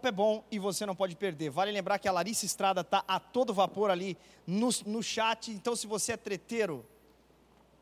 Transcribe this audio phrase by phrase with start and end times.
[0.00, 1.50] papo é bom e você não pode perder.
[1.50, 5.50] Vale lembrar que a Larissa Estrada tá a todo vapor ali no, no chat.
[5.50, 6.84] Então, se você é treteiro,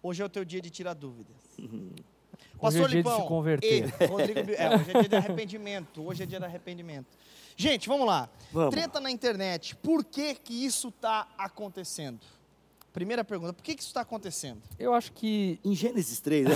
[0.02, 1.36] hoje é o teu dia de tirar dúvidas.
[2.60, 3.94] Hoje é dia de se converter.
[4.08, 6.04] Rodrigo é, hoje é dia de arrependimento.
[6.04, 7.06] Hoje é dia de arrependimento.
[7.56, 8.28] Gente, vamos lá.
[8.52, 8.74] Vamos.
[8.74, 9.76] Treta na internet.
[9.76, 12.18] Por que que isso está acontecendo?
[12.98, 13.52] Primeira pergunta.
[13.52, 14.60] Por que que isso está acontecendo?
[14.76, 16.54] Eu acho que Em Gênesis 3, né?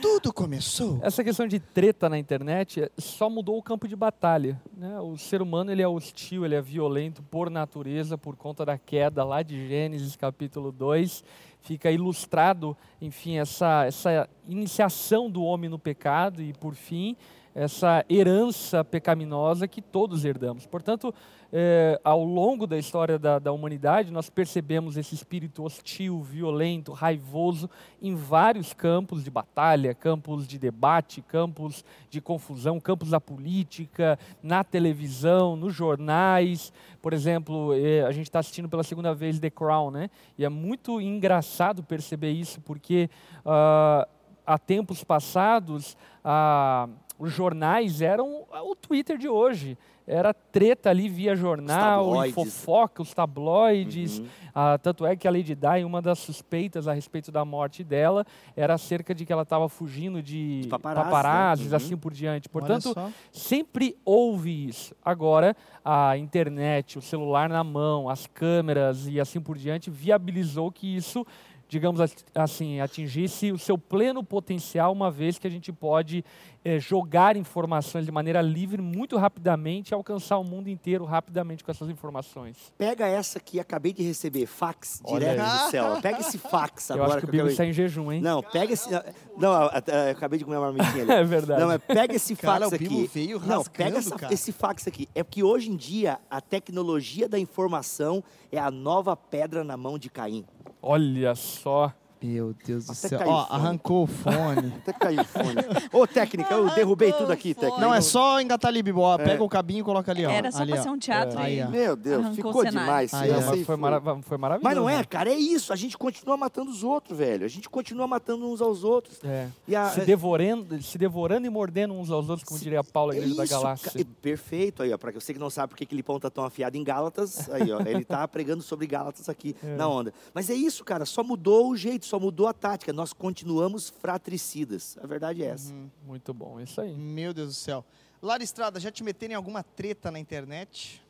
[0.00, 1.00] Tudo começou.
[1.02, 4.62] essa questão de treta na internet só mudou o campo de batalha.
[4.72, 5.00] Né?
[5.00, 9.24] O ser humano ele é hostil, ele é violento por natureza, por conta da queda
[9.24, 11.24] lá de Gênesis capítulo 2.
[11.60, 17.16] Fica ilustrado, enfim, essa, essa iniciação do homem no pecado e, por fim,
[17.54, 20.66] essa herança pecaminosa que todos herdamos.
[20.66, 21.14] Portanto,
[21.52, 27.68] eh, ao longo da história da, da humanidade, nós percebemos esse espírito hostil, violento, raivoso
[28.00, 34.62] em vários campos de batalha, campos de debate, campos de confusão, campos da política, na
[34.62, 36.72] televisão, nos jornais.
[37.02, 40.10] Por exemplo, eh, a gente está assistindo pela segunda vez The Crown, né?
[40.38, 43.10] E é muito engraçado perceber isso, porque
[43.44, 44.06] ah,
[44.46, 46.88] há tempos passados, ah,
[47.20, 49.76] os jornais eram o Twitter de hoje.
[50.06, 54.18] Era treta ali via jornal, e fofoca, os tabloides.
[54.18, 54.26] Uhum.
[54.52, 58.26] Ah, tanto é que a Lady Di, uma das suspeitas a respeito da morte dela,
[58.56, 61.10] era acerca de que ela estava fugindo de De paparazzi, né?
[61.12, 61.76] paparazzis, Uhum.
[61.76, 62.48] assim por diante.
[62.48, 62.92] Portanto,
[63.30, 64.96] sempre houve isso.
[65.04, 70.96] Agora, a internet, o celular na mão, as câmeras e assim por diante viabilizou que
[70.96, 71.24] isso,
[71.68, 76.24] digamos as- assim, atingisse o seu pleno potencial, uma vez que a gente pode
[76.64, 81.70] eh, jogar informações de maneira livre muito rapidamente e alcançar o mundo inteiro rapidamente com
[81.70, 82.72] essas informações.
[82.76, 85.64] Pega essa que acabei de receber, fax, Olha direto aí.
[85.64, 86.00] do céu.
[86.02, 88.20] Pega esse fax Eu agora acho que o eu Bibo acabei- está em jejum, hein?
[88.20, 88.90] Não, pega esse.
[89.38, 91.12] Não, eu, eu acabei de comer uma marmitinha ali.
[91.20, 91.60] É verdade.
[91.60, 93.10] Não, mas pega esse Cara, fax o aqui.
[93.12, 94.34] veio Não, rasgando, pega essa- cara.
[94.34, 95.08] esse fax aqui.
[95.14, 98.22] É porque hoje em dia a tecnologia da informação
[98.52, 100.44] é a nova pedra na mão de Caim.
[100.82, 101.92] Olha só.
[102.22, 103.18] Meu Deus do Até céu.
[103.18, 103.60] caiu Ó, o fone.
[103.60, 104.72] arrancou o fone.
[104.82, 105.54] Até caiu o fone.
[105.92, 107.80] Ô, técnica, eu derrubei tudo aqui, Arrancou o técnica.
[107.88, 109.00] Não, é só engatar ali, Bibo.
[109.00, 109.24] Ó, É.
[109.24, 110.30] Pega o cabinho e coloca ali, ó.
[110.30, 110.82] Era só ali, pra ó.
[110.84, 111.38] ser um teatro.
[111.38, 111.68] Aí, e- ó.
[111.70, 112.80] Meu Deus, Arrancou ficou o cenário.
[112.80, 113.14] demais.
[113.14, 113.40] Aí, essa ó.
[113.40, 113.76] Mas aí foi, foi.
[113.76, 114.64] mara- foi maravilhoso.
[114.64, 115.72] Mas não é, cara, é isso.
[115.72, 117.44] A gente continua matando os outros, velho.
[117.44, 119.18] A gente continua matando uns aos outros.
[119.24, 119.48] É.
[119.66, 123.14] E a- se, devorando, se devorando e mordendo uns aos outros, como diria Paulo, a
[123.14, 123.90] É igreja da isso, Galáxia.
[124.04, 124.98] ca- Perfeito aí, ó.
[124.98, 127.72] Pra você que não sabe por que que Lipão tá tão afiado em Gálatas, aí,
[127.72, 127.80] ó.
[127.80, 129.76] Ele tá pregando sobre Gálatas aqui É.
[129.76, 130.12] na onda.
[130.34, 131.04] Mas é isso, cara.
[131.06, 132.92] Só mudou o jeito, só mudou a tática.
[132.92, 134.98] Nós continuamos fratricidas.
[135.00, 135.72] A verdade é essa.
[135.72, 135.88] Uhum.
[136.04, 136.92] Muito bom, isso aí.
[136.92, 137.84] Meu Deus do céu.
[138.20, 141.00] Lara Estrada, já te meteram em alguma treta na internet?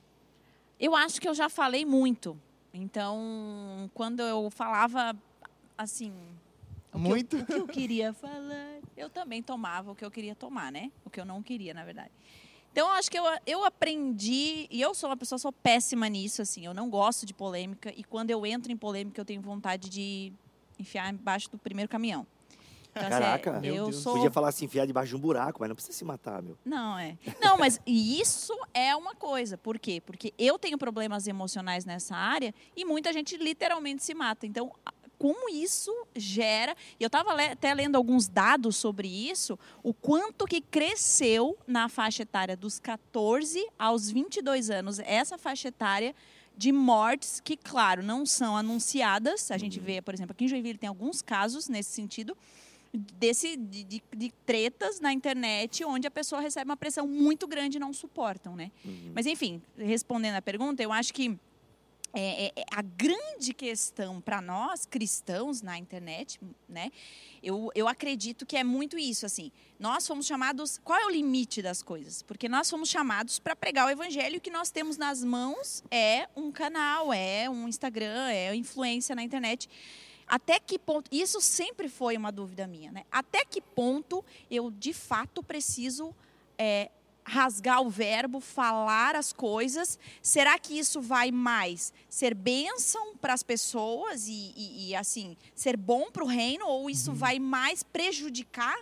[0.78, 2.38] Eu acho que eu já falei muito.
[2.72, 5.16] Então, quando eu falava
[5.76, 6.10] assim.
[6.10, 7.36] o que eu- Muito?
[7.38, 10.92] o que eu queria falar, eu também tomava o que eu queria tomar, né?
[11.04, 12.10] O que eu não queria, na verdade.
[12.72, 16.40] Então, eu acho que eu, eu aprendi, e eu sou uma pessoa, sou péssima nisso,
[16.42, 19.88] assim, eu não gosto de polêmica, e quando eu entro em polêmica, eu tenho vontade
[19.88, 20.32] de
[20.80, 22.26] enfiar embaixo do primeiro caminhão.
[22.90, 23.60] Então, assim, é, Caraca.
[23.60, 24.02] Meu eu Deus.
[24.02, 26.58] sou Podia falar assim, enfiar debaixo de um buraco, mas não precisa se matar, meu.
[26.64, 27.16] não, é.
[27.40, 29.56] Não, mas isso é uma coisa.
[29.56, 30.02] Por quê?
[30.04, 34.46] Porque eu tenho problemas emocionais nessa área e muita gente literalmente se mata.
[34.46, 34.72] Então,
[35.20, 36.74] como isso gera.
[36.98, 42.22] E eu estava até lendo alguns dados sobre isso, o quanto que cresceu na faixa
[42.22, 46.14] etária dos 14 aos 22 anos, essa faixa etária
[46.56, 49.50] de mortes que, claro, não são anunciadas.
[49.50, 52.36] A gente vê, por exemplo, aqui em Joinville tem alguns casos nesse sentido
[52.92, 57.76] desse de, de- de tretas na internet onde a pessoa recebe uma pressão muito grande
[57.76, 58.72] e não suportam, né?
[59.14, 61.38] Mas enfim, respondendo à pergunta, eu acho que
[62.12, 66.90] é, é, é a grande questão para nós cristãos na internet, né?
[67.42, 69.50] Eu, eu acredito que é muito isso, assim.
[69.78, 70.78] Nós fomos chamados.
[70.84, 72.22] Qual é o limite das coisas?
[72.22, 76.28] Porque nós fomos chamados para pregar o evangelho o que nós temos nas mãos é
[76.36, 79.68] um canal, é um Instagram, é influência na internet.
[80.26, 81.08] Até que ponto.
[81.10, 83.04] Isso sempre foi uma dúvida minha, né?
[83.10, 86.14] Até que ponto eu de fato preciso.
[86.58, 86.90] é,
[87.24, 89.98] rasgar o verbo, falar as coisas.
[90.22, 95.76] Será que isso vai mais ser bênção para as pessoas e, e- e, assim ser
[95.76, 98.76] bom para o reino ou isso vai mais prejudicar?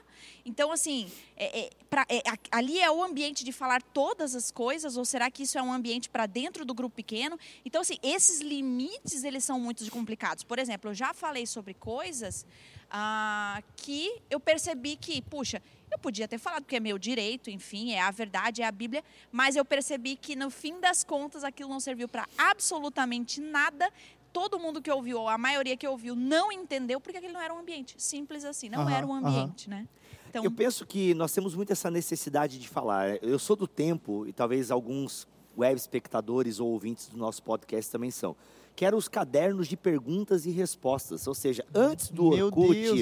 [0.45, 4.97] Então assim, é- é, pra- é, ali é o ambiente de falar todas as coisas
[4.97, 7.39] ou será que isso é um ambiente para dentro do grupo pequeno?
[7.65, 10.43] Então assim, esses limites eles são muito complicados.
[10.45, 12.47] Por exemplo, eu já falei sobre coisas
[12.91, 17.93] ah, que eu percebi que, puxa, eu podia ter falado porque é meu direito, enfim,
[17.93, 19.03] é a verdade, é a Bíblia,
[19.33, 23.91] mas eu percebi que no fim das contas aquilo não serviu para absolutamente nada.
[24.33, 27.53] Todo mundo que ouviu, ou a maioria que ouviu, não entendeu porque aquele não era
[27.53, 27.95] um ambiente.
[27.99, 29.27] Simples assim, não Aham, era um aham.
[29.27, 29.89] ambiente, né?
[30.29, 33.17] Então, Eu penso que nós temos muito essa necessidade de falar.
[33.23, 35.27] Eu sou do tempo, e talvez alguns
[35.57, 38.37] web espectadores ou ouvintes do nosso podcast também são,
[38.79, 41.27] que eram os cadernos de perguntas e respostas.
[41.27, 43.01] Ou seja, antes do Meu Orkut, Deus,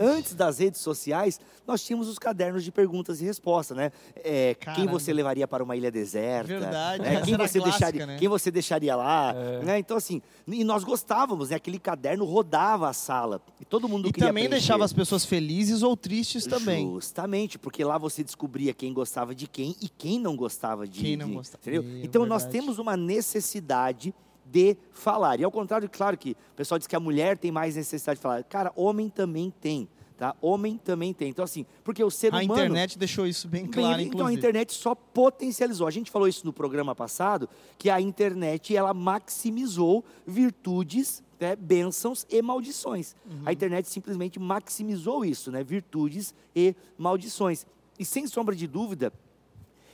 [0.00, 3.92] antes das redes sociais, nós tínhamos os cadernos de perguntas e respostas, né?
[4.24, 6.48] É, quem você levaria para uma ilha deserta?
[6.48, 7.20] Verdade, né?
[7.20, 8.06] Quem você clássica, deixaria?
[8.06, 8.16] né?
[8.18, 9.34] Quem você deixaria lá?
[9.36, 9.62] É.
[9.64, 9.78] Né?
[9.78, 11.56] Então assim, e nós gostávamos, né?
[11.56, 14.60] Aquele caderno rodava a sala e todo mundo E queria também preencher.
[14.60, 16.90] deixava as pessoas felizes ou tristes também.
[16.90, 21.18] Justamente, porque lá você descobria quem gostava de quem e quem não gostava de Quem
[21.18, 21.60] não de- gostava.
[21.60, 21.82] Entendeu?
[21.82, 22.64] Meu, então nós verdade.
[22.64, 24.14] temos uma necessidade
[24.50, 25.40] de falar.
[25.40, 28.22] E ao contrário, claro que o pessoal diz que a mulher tem mais necessidade de
[28.22, 28.42] falar.
[28.44, 30.34] Cara, homem também tem, tá?
[30.40, 31.28] Homem também tem.
[31.28, 34.32] Então assim, porque o ser A humano internet deixou isso bem Bem, claro, então a
[34.32, 34.38] inclusive.
[34.38, 35.86] internet só potencializou.
[35.86, 42.26] A gente falou isso no programa passado, que a internet ela maximizou virtudes, né, bênçãos
[42.30, 43.14] e maldições.
[43.24, 43.42] Uhum.
[43.44, 47.66] A internet simplesmente maximizou isso, né, virtudes e maldições.
[47.98, 49.12] E sem sombra de dúvida,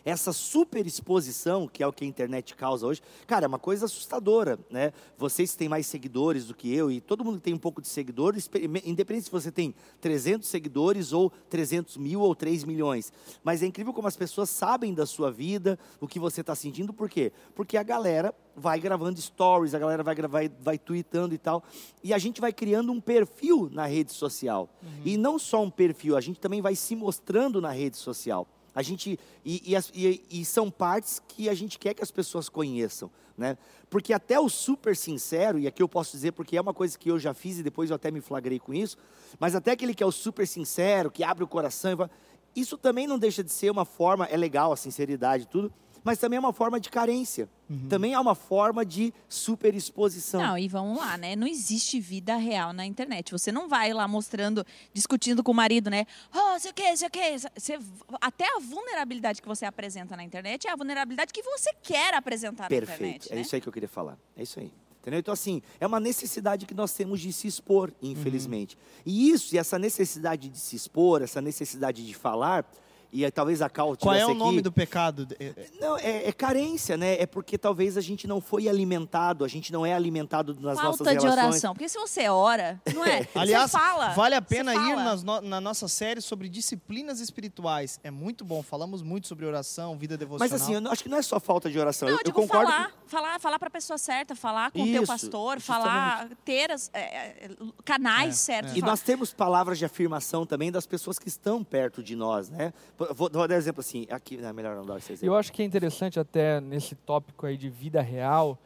[0.04, 4.58] essa superexposição, que é o que a internet causa hoje, cara, é uma coisa assustadora,
[4.70, 4.92] né?
[5.16, 7.88] Vocês têm mais seguidores do que eu e todo mundo que tem um pouco de
[7.88, 8.48] seguidores,
[8.84, 13.12] independente se você tem 300 seguidores ou 300 mil ou 3 milhões.
[13.42, 16.92] Mas é incrível como as pessoas sabem da sua vida, o que você está sentindo,
[16.92, 17.32] por quê?
[17.54, 21.64] Porque a galera vai gravando stories, a galera vai, vai, vai tweetando e tal,
[22.02, 24.68] e a gente vai criando um perfil na rede social.
[25.04, 28.46] E não só um perfil, a gente também vai se mostrando na rede social.
[28.74, 32.48] A gente e, e e- e são partes que a gente quer que as pessoas
[32.48, 33.56] conheçam, né?
[33.88, 37.10] Porque até o super sincero e aqui eu posso dizer porque é uma coisa que
[37.10, 38.96] eu já fiz e depois eu até me flagrei com isso,
[39.38, 42.10] mas até aquele que é o super sincero, que abre o coração,
[42.56, 45.72] isso também não deixa de ser uma forma é legal a sinceridade tudo,
[46.04, 47.48] mas também é uma forma de carência.
[47.88, 50.40] Também é uma forma de superexposição.
[50.40, 51.34] Não, e vamos lá, né?
[51.34, 53.32] Não existe vida real na internet.
[53.32, 56.06] Você não vai lá mostrando, discutindo com o marido, né?
[56.32, 57.38] Oh, sei o que, sei o que.
[57.56, 57.78] Você,
[58.20, 62.64] até a vulnerabilidade que você apresenta na internet é a vulnerabilidade que você quer apresentar
[62.64, 63.00] na Perfeito.
[63.00, 63.32] internet.
[63.32, 63.40] É né?
[63.40, 64.18] isso aí que eu queria falar.
[64.36, 64.70] É isso aí.
[65.00, 65.20] Entendeu?
[65.20, 68.76] Então, assim, é uma necessidade que nós temos de se expor, infelizmente.
[69.04, 72.66] E isso, e essa necessidade de se expor, essa necessidade de falar,
[73.14, 75.26] e aí, talvez a Cal Qual é o nome aqui- do pecado?
[75.38, 77.14] É- é- Não, é, é carência, né?
[77.20, 80.98] É porque talvez a gente não foi alimentado, a gente não é alimentado nas nossas
[80.98, 81.48] Falta de relações.
[81.48, 81.72] oração.
[81.74, 83.26] Porque se você ora, não é?
[83.34, 84.08] Aliás, você fala.
[84.10, 88.00] vale a você pena ir nas no- na nossa série sobre disciplinas espirituais.
[88.02, 88.62] É muito bom.
[88.62, 90.48] Falamos muito sobre oração, vida devocional.
[90.50, 92.08] Mas assim, eu não- acho que não é só falta de oração.
[92.08, 92.70] Não, eu, eu eu digo concordo.
[92.70, 96.70] falar, com- falar, falar para a pessoa certa, falar com o teu pastor, falar, ter
[96.72, 97.50] as, é, é,
[97.84, 98.76] canais É, certos.
[98.76, 98.92] E falar.
[98.92, 102.72] nós temos palavras de afirmação também das pessoas que estão perto de nós, né?
[103.12, 105.34] Vou, vou dar um exemplo assim, aqui, não, é melhor não dar esse exemplo.
[105.34, 108.58] Eu acho que é interessante até nesse tópico aí de vida real,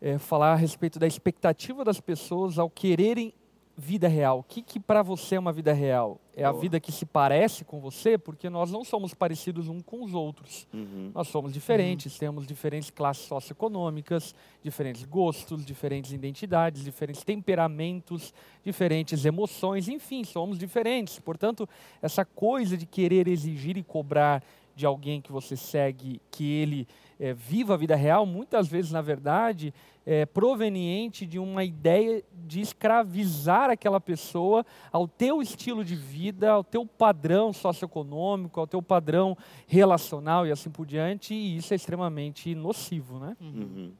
[0.00, 3.34] é, falar a respeito da expectativa das pessoas ao quererem
[3.76, 4.40] vida real.
[4.40, 6.20] O que, que para você é uma vida real?
[6.34, 6.62] É a Boa.
[6.62, 8.16] vida que se parece com você?
[8.16, 10.66] Porque nós não somos parecidos uns com os outros.
[10.72, 11.10] Uhum.
[11.14, 18.32] Nós somos diferentes, temos diferentes classes socioeconômicas, diferentes gostos, diferentes identidades, diferentes temperamentos,
[18.64, 21.18] diferentes emoções, enfim, somos diferentes.
[21.18, 21.68] Portanto,
[22.00, 24.42] essa coisa de querer exigir e cobrar
[24.74, 26.88] de alguém que você segue que ele
[27.18, 29.72] eh, viva a vida real, muitas vezes, na verdade,
[30.04, 36.64] é proveniente de uma ideia de escravizar aquela pessoa ao teu estilo de vida, ao
[36.64, 39.36] teu padrão socioeconômico, ao teu padrão
[39.66, 43.36] relacional e assim por diante, e isso é extremamente nocivo, né?
[43.40, 43.92] Uhum.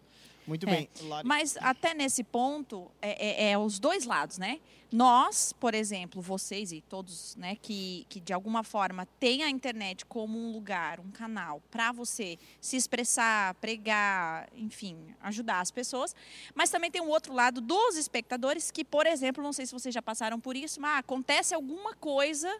[0.46, 0.70] Muito É.
[0.70, 0.88] bem.
[1.24, 4.60] Mas até nesse ponto, é, é- é os dois lados, né?
[4.90, 10.04] Nós, por exemplo, vocês e todos, né, que, que de alguma forma têm a internet
[10.04, 16.14] como um lugar, um canal para você se expressar, pregar, enfim, ajudar as pessoas.
[16.54, 19.94] Mas também tem um outro lado dos espectadores que, por exemplo, não sei se vocês
[19.94, 22.54] já passaram por isso, mas acontece alguma coisa.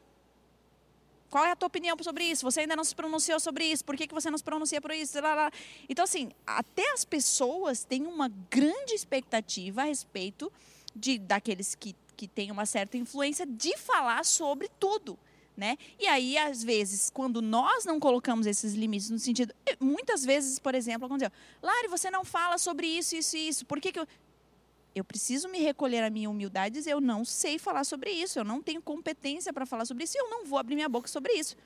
[1.33, 2.45] Qual é a tua opinião sobre isso?
[2.45, 3.83] Você ainda não se pronunciou sobre isso?
[3.83, 5.17] Por que, que você não se pronuncia por isso?
[5.89, 10.53] Então, assim, até as pessoas têm uma grande expectativa a respeito
[10.95, 15.19] de daqueles que, que têm uma certa influência de falar sobre tudo.
[15.57, 15.79] Né?
[15.99, 19.55] E aí, às vezes, quando nós não colocamos esses limites no sentido.
[19.81, 21.33] Muitas vezes, por exemplo, aconteceu.
[21.62, 23.65] Lari, você não fala sobre isso, isso e isso.
[23.65, 24.07] Por que, que eu.
[24.94, 28.38] Eu preciso me recolher a minha humildade e dizer, eu não sei falar sobre isso,
[28.38, 31.08] eu não tenho competência para falar sobre isso e eu não vou abrir minha boca
[31.08, 31.56] sobre isso.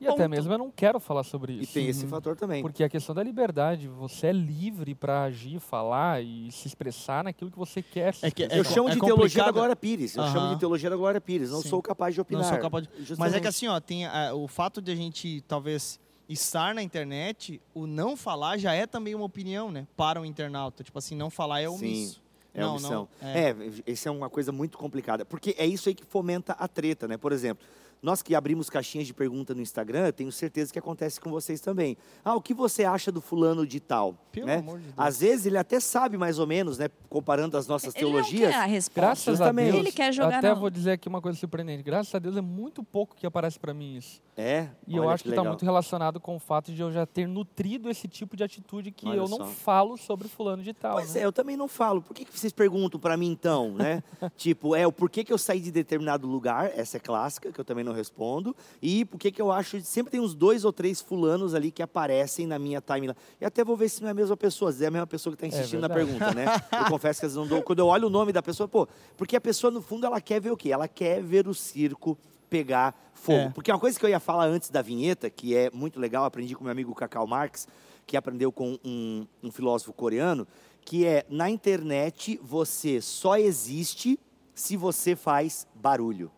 [0.00, 0.30] E até Ponto.
[0.30, 1.72] mesmo eu não quero falar sobre E isso.
[1.74, 2.60] tem esse fator também.
[2.60, 7.52] Porque a questão da liberdade, você é livre para agir, falar e se expressar naquilo
[7.52, 8.12] que você quer.
[8.20, 8.56] É que- expressar.
[8.56, 9.52] Eu chamo é de teologia da.
[9.52, 10.16] Glória Pires.
[10.16, 11.52] Eu chamo de teologia da Glória Pires.
[11.52, 11.68] Não Sim.
[11.68, 12.42] sou capaz de opinar.
[12.42, 14.02] Não sou capaz de- Mas é que assim, ó, tem
[14.34, 19.14] o fato de a gente talvez estar na internet, o não falar já é também
[19.14, 19.86] uma opinião, né?
[19.96, 20.82] Para o internauta.
[20.82, 22.20] Tipo assim, não falar é Sim, omisso.
[22.54, 23.08] É não, omissão.
[23.20, 23.28] não.
[23.28, 23.50] É.
[23.50, 23.56] É,
[23.86, 25.24] isso é uma coisa muito complicada.
[25.24, 27.16] Porque é isso aí que fomenta a treta, né?
[27.16, 27.64] Por exemplo,
[28.02, 31.96] nós que abrimos caixinhas de pergunta no Instagram, tenho certeza que acontece com vocês também.
[32.24, 34.14] Ah, o que você acha do fulano de tal?
[34.32, 34.56] Pelo né?
[34.56, 34.94] amor de Deus.
[34.96, 36.88] Às vezes ele até sabe mais ou menos, né?
[37.08, 38.50] Comparando as nossas Ele não teologias.
[38.50, 39.00] quer a resposta.
[39.00, 39.68] Graças Justamente.
[39.68, 39.84] a Deus.
[39.86, 41.82] Ele quer jogar Até na- vou dizer aqui uma coisa surpreendente.
[41.84, 44.20] Graças a Deus é muito pouco que aparece para mim isso.
[44.36, 44.68] É.
[44.88, 47.28] E eu olha acho que está muito relacionado com o fato de eu já ter
[47.28, 49.38] nutrido esse tipo de atitude que Olha eu só.
[49.38, 50.94] não falo sobre fulano de tal.
[50.94, 51.20] Pois né?
[51.20, 52.00] é, eu também não falo.
[52.02, 54.02] Por que, que vocês perguntam para mim então, né?
[54.36, 57.64] tipo, é o porquê que eu saí de determinado lugar, essa é clássica, que eu
[57.64, 58.54] também não respondo.
[58.80, 61.82] E por que que eu acho, sempre tem uns dois ou três fulanos ali que
[61.82, 63.14] aparecem na minha timeline.
[63.40, 65.06] E até vou ver se não é a mesma pessoa, às vezes é a mesma
[65.06, 66.18] pessoa que está insistindo na verdade.
[66.18, 66.46] pergunta, né?
[66.72, 68.88] Eu confesso que às vezes não dou, quando eu olho o nome da pessoa, pô,
[69.16, 70.70] porque a pessoa no fundo ela quer ver o quê?
[70.70, 72.18] Ela quer ver o circo
[72.52, 73.38] pegar fogo.
[73.38, 73.48] É.
[73.50, 76.54] Porque uma coisa que eu ia falar antes da vinheta, que é muito legal, aprendi
[76.54, 77.66] com meu amigo Cacau Marx,
[78.06, 80.46] que aprendeu com um, um filósofo coreano,
[80.84, 84.18] que é na internet você só existe
[84.54, 86.30] se você faz barulho.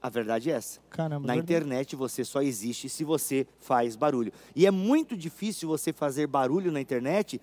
[0.00, 0.78] A verdade é essa.
[0.90, 1.40] Caramba, Na verdade.
[1.40, 4.32] internet você só existe se você faz barulho.
[4.54, 7.40] E é muito difícil você fazer barulho na internet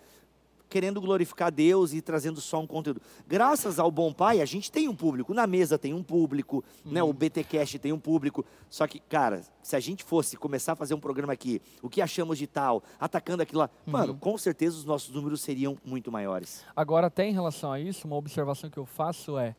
[0.67, 2.99] querendo glorificar Deus e trazendo só um conteúdo.
[3.27, 5.33] Graças ao Bom Pai, a gente tem um público.
[5.33, 7.03] Na mesa tem um público, né?
[7.03, 7.09] Uhum.
[7.11, 8.43] o BTcast tem um público.
[8.69, 12.01] Só que, cara, se a gente fosse começar a fazer um programa aqui, o que
[12.01, 13.93] achamos de tal, atacando aquilo lá, Uhum.
[13.93, 16.63] mano, com certeza os nossos números seriam muito maiores.
[16.75, 19.55] Agora, até em relação a isso, uma observação que eu faço é,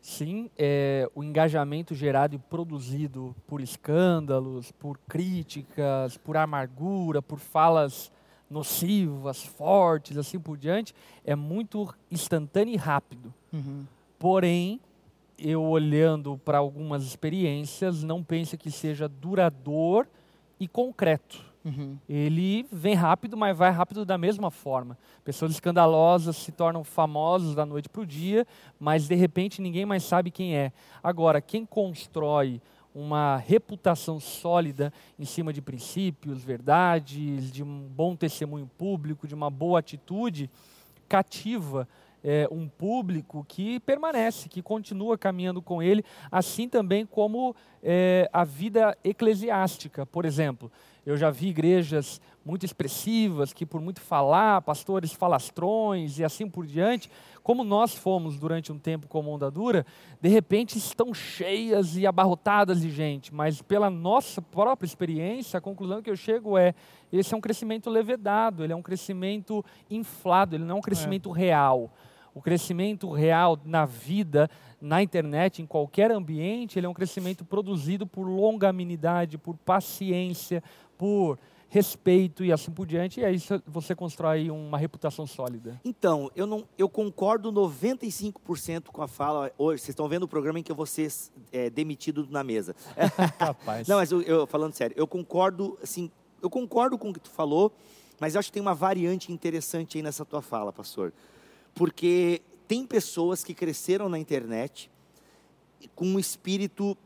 [0.00, 8.10] sim, é, o engajamento gerado e produzido por escândalos, por críticas, por amargura, por falas
[8.50, 13.32] nocivas, fortes, assim por diante, é muito instantâneo e rápido.
[13.52, 13.84] Uhum.
[14.18, 14.80] Porém,
[15.38, 20.08] eu olhando para algumas experiências, não penso que seja duradouro
[20.58, 21.47] e concreto.
[21.64, 21.98] Uhum.
[22.08, 24.96] Ele vem rápido, mas vai rápido da mesma forma.
[25.24, 28.46] Pessoas escandalosas se tornam famosas da noite para o dia,
[28.78, 30.72] mas de repente ninguém mais sabe quem é.
[31.02, 32.60] Agora, quem constrói
[32.94, 39.50] uma reputação sólida em cima de princípios, verdades, de um bom testemunho público, de uma
[39.50, 40.50] boa atitude,
[41.08, 41.86] cativa
[42.22, 48.44] é, um público que permanece, que continua caminhando com ele, assim também como é, a
[48.44, 50.70] vida eclesiástica, por exemplo.
[51.06, 56.66] Eu já vi igrejas muito expressivas, que por muito falar, pastores falastrões e assim por
[56.66, 57.10] diante,
[57.42, 59.84] como nós fomos durante um tempo como onda dura,
[60.20, 66.02] de repente estão cheias e abarrotadas de gente, mas pela nossa própria experiência, a conclusão
[66.02, 66.74] que eu chego é,
[67.12, 71.30] esse é um crescimento levedado, ele é um crescimento inflado, ele não é um crescimento
[71.30, 71.90] real.
[72.34, 74.48] O crescimento real na vida,
[74.80, 80.62] na internet, em qualquer ambiente, ele é um crescimento produzido por longanimidade, por paciência,
[80.98, 81.38] por
[81.70, 85.78] respeito e assim por diante, e aí cê- você constrói uma reputação sólida.
[85.84, 89.52] Então, eu, não, eu concordo 95% com a fala.
[89.58, 91.12] Hoje, vocês estão vendo o programa em que eu vou ser
[91.52, 92.74] é, demitido na mesa.
[93.38, 93.86] Capaz.
[93.86, 96.10] Não, mas eu, eu- falando sério, eu concordo, assim,
[96.42, 97.70] eu concordo com o que tu falou,
[98.18, 101.12] mas eu acho que tem uma variante interessante aí nessa tua fala, pastor.
[101.74, 104.90] Porque tem pessoas que cresceram na internet
[105.94, 106.96] com um espírito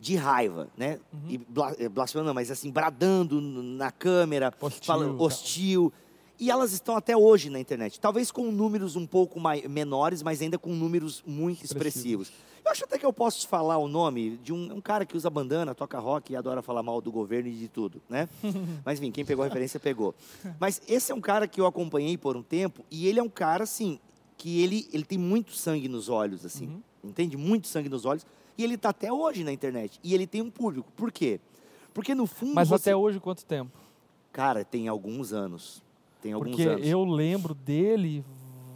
[0.00, 0.98] de raiva, né?
[1.28, 5.24] E bla, eh, blasfemando, não, mas assim, bradando na câmera, Hostil, falando tá.
[5.24, 5.92] hostil.
[6.38, 10.40] E elas estão até hoje na internet, talvez com números um pouco mai, menores, mas
[10.40, 12.28] ainda com números muito Expressivos.
[12.28, 12.50] expressivos.
[12.64, 15.28] Eu acho até que eu posso falar o nome de um, um cara que usa
[15.28, 18.26] bandana, toca rock e adora falar mal do governo e de tudo, né?
[18.84, 20.14] Mas enfim, quem pegou a referência pegou.
[20.58, 23.28] Mas esse é um cara que eu acompanhei por um tempo e ele é um
[23.28, 23.98] cara assim
[24.38, 26.80] que ele, ele tem muito sangue nos olhos, assim, Uhum.
[27.10, 27.36] entende?
[27.36, 28.24] Muito sangue nos olhos
[28.60, 30.92] e ele está até hoje na internet e ele tem um público.
[30.92, 31.40] Por quê?
[31.94, 32.90] Porque no fundo Mas você...
[32.90, 33.72] até hoje, quanto tempo?
[34.32, 35.82] cara tem alguns anos,
[36.22, 36.86] tem alguns Porque anos.
[36.86, 38.24] eu lembro dele,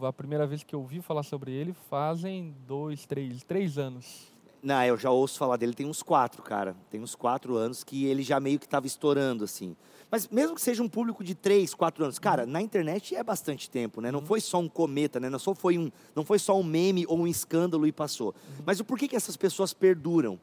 [0.03, 4.33] a primeira vez que eu ouvi falar sobre ele, fazem dois, três, três anos.
[4.63, 6.75] Não, eu já ouço falar dele tem uns quatro, cara.
[6.91, 9.77] Tem uns quatro anos que ele já meio que estava estourando, assim.
[10.15, 13.69] Mas mesmo que seja um público de três, quatro anos, cara, na internet é bastante
[13.69, 14.13] tempo, né?
[14.13, 15.29] Não foi só um cometa, né?
[15.29, 18.33] Não só foi um, não foi só um meme ou um escândalo e passou.
[18.65, 20.39] Mas o porquê que essas pessoas perduram?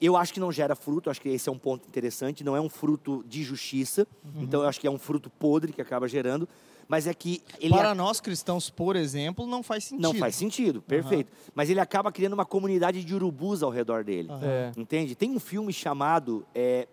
[0.00, 2.60] Eu acho que não gera fruto, acho que esse é um ponto interessante, não é
[2.60, 6.48] um fruto de justiça, então eu acho que é um fruto podre que acaba gerando,
[6.88, 10.02] mas é que ele Para nós cristãos, por exemplo, não faz sentido.
[10.02, 11.30] não faz sentido, perfeito.
[11.54, 14.28] Mas ele acaba criando uma comunidade de urubus ao redor dele.
[14.28, 14.44] Aham.
[14.44, 14.72] É.
[14.76, 15.14] Entende?
[15.14, 16.88] Tem um filme chamado, é,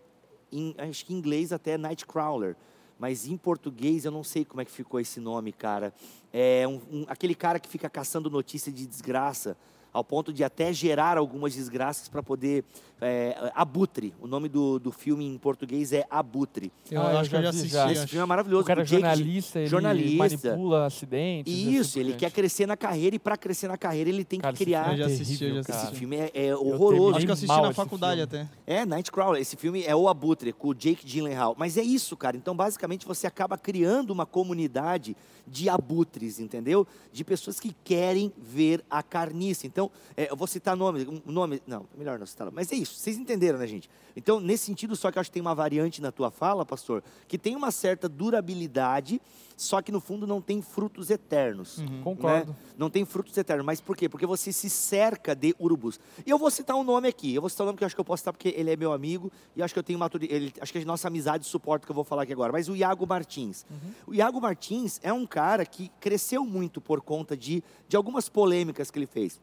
[0.57, 2.55] em, acho que em inglês até Nightcrawler,
[2.97, 5.93] mas em português eu não sei como é que ficou esse nome, cara.
[6.31, 9.57] É um- um- aquele cara que fica caçando notícia de desgraça.
[9.95, 12.65] Ao ponto de até gerar algumas desgraças para poder.
[13.01, 16.71] É, Abutre, o nome do, do filme em português é Abutre.
[16.91, 18.07] Eu acho que eu já assisti, Esse acho.
[18.07, 18.63] filme é maravilhoso.
[18.63, 20.49] O cara é jornalista, ele jornalista.
[20.49, 21.53] manipula acidentes.
[21.53, 24.39] e assim Isso, ele quer crescer na carreira e para crescer na carreira ele tem
[24.39, 24.91] Cara, que esse criar.
[24.91, 25.85] Eu já é assisti, eu já assisti.
[25.87, 27.15] Esse filme é, é Eu horroroso.
[27.17, 28.47] Acho que eu assisti na esse faculdade até.
[28.67, 29.41] É, Nightcrawler.
[29.41, 31.55] Esse filme é o Abutre, com o Jake Gyllenhaal.
[31.57, 32.35] Mas é isso, cara.
[32.35, 35.15] Então, basicamente, você acaba criando uma comunidade
[35.47, 36.87] de abutres, entendeu?
[37.11, 39.67] De pessoas que querem ver a carniça.
[39.67, 42.51] Então, é, eu vou citar nome, nome, não, melhor não citar.
[42.51, 43.89] Mas é isso, vocês entenderam, né, gente?
[44.15, 47.03] Então, nesse sentido, só que eu acho que tem uma variante na tua fala, pastor,
[47.27, 49.21] que tem uma certa durabilidade,
[49.57, 51.81] só que no fundo não tem frutos eternos.
[52.03, 52.51] Concordo.
[52.51, 52.57] né?
[52.77, 53.65] Não tem frutos eternos.
[53.65, 54.09] Mas por quê?
[54.09, 55.97] Porque você se cerca de urubus.
[56.25, 57.33] E eu vou citar um nome aqui.
[57.33, 58.75] Eu vou citar um nome que eu acho que eu posso citar porque ele é
[58.75, 60.53] meu amigo e acho que eu tenho maturidade.
[60.59, 62.51] Acho que a nossa amizade suporta o que eu vou falar aqui agora.
[62.51, 63.65] Mas o Iago Martins.
[64.05, 68.91] O Iago Martins é um cara que cresceu muito por conta de, de algumas polêmicas
[68.91, 69.39] que ele fez.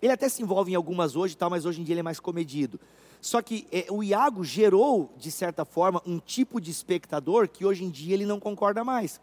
[0.00, 2.02] Ele até se envolve em algumas hoje e tal, mas hoje em dia ele é
[2.02, 2.80] mais comedido.
[3.20, 7.84] Só que é, o Iago gerou, de certa forma, um tipo de espectador que hoje
[7.84, 9.20] em dia ele não concorda mais.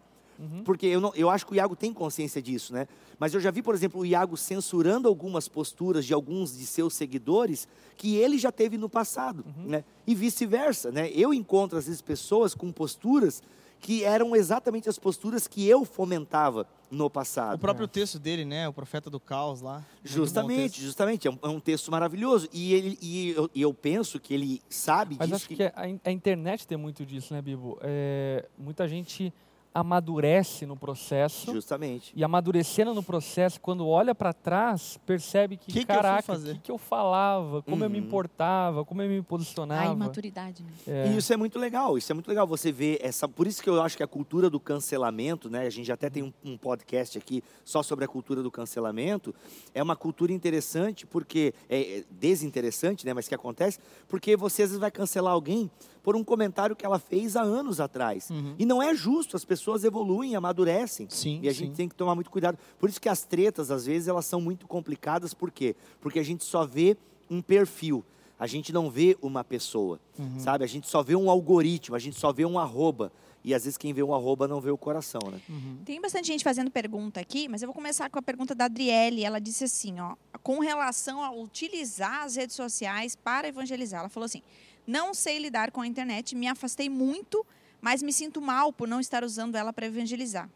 [0.64, 2.88] Porque eu, não, eu acho que o Iago tem consciência disso, né?
[3.20, 6.94] Mas eu já vi, por exemplo, o Iago censurando algumas posturas de alguns de seus
[6.94, 9.84] seguidores que ele já teve no passado, né?
[10.06, 11.10] E vice-versa, né?
[11.12, 13.42] Eu encontro, às vezes, pessoas com posturas
[13.80, 17.58] que eram exatamente as posturas que eu fomentava no passado.
[17.58, 18.68] O próprio texto dele, né?
[18.68, 19.84] O Profeta do Caos lá.
[20.04, 21.28] Justamente, justamente.
[21.28, 22.50] É um, é um texto maravilhoso.
[22.52, 25.36] E, ele, e, eu, e eu penso que ele sabe Mas disso.
[25.36, 27.78] acho que a, in- a internet tem muito disso, né, Bibo?
[27.82, 29.32] É, muita gente
[29.74, 31.52] amadurece no processo.
[31.54, 32.12] Justamente.
[32.16, 36.72] E amadurecendo no processo, quando olha para trás, percebe que, Que caraca, o que, que
[36.72, 38.06] eu falava, como eu me Uhum.
[38.08, 39.94] importava, como eu me A posicionava.
[39.94, 40.70] imaturidade, né?
[40.88, 41.08] É.
[41.10, 43.28] E isso é muito legal, isso é muito legal você ver essa.
[43.28, 45.66] Por isso que eu acho que a cultura do cancelamento, né?
[45.68, 49.34] A gente até tem um, um podcast aqui só sobre a cultura do cancelamento.
[49.74, 51.54] É uma cultura interessante, porque.
[51.70, 53.14] É é desinteressante, né?
[53.14, 55.70] Mas que acontece, porque você às vezes vai cancelar alguém
[56.08, 58.30] por um comentário que ela fez há anos atrás.
[58.30, 58.56] Uhum.
[58.58, 61.06] E não é justo, as pessoas evoluem, amadurecem.
[61.10, 61.66] Sim, E a sim.
[61.66, 62.58] gente tem que tomar muito cuidado.
[62.80, 65.34] Por isso que as tretas, às vezes, elas são muito complicadas.
[65.34, 65.76] Por quê?
[66.00, 66.96] Porque a gente só vê
[67.30, 68.06] um perfil.
[68.40, 70.40] A gente não vê uma pessoa, Uhum.
[70.40, 70.64] sabe?
[70.64, 73.12] A gente só vê um algoritmo, a gente só vê um arroba.
[73.44, 75.42] E às vezes quem vê um arroba não vê o coração, né?
[75.50, 75.80] Uhum.
[75.84, 79.26] Tem bastante gente fazendo pergunta aqui, mas eu vou começar com a pergunta da Adriele.
[79.26, 84.00] Ela disse assim, ó, com relação a utilizar as redes sociais para evangelizar.
[84.02, 84.42] Ela falou assim:
[84.88, 87.46] "Não sei lidar com a internet, me afastei muito,
[87.82, 90.50] mas me sinto mal por não estar usando ela para evangelizar.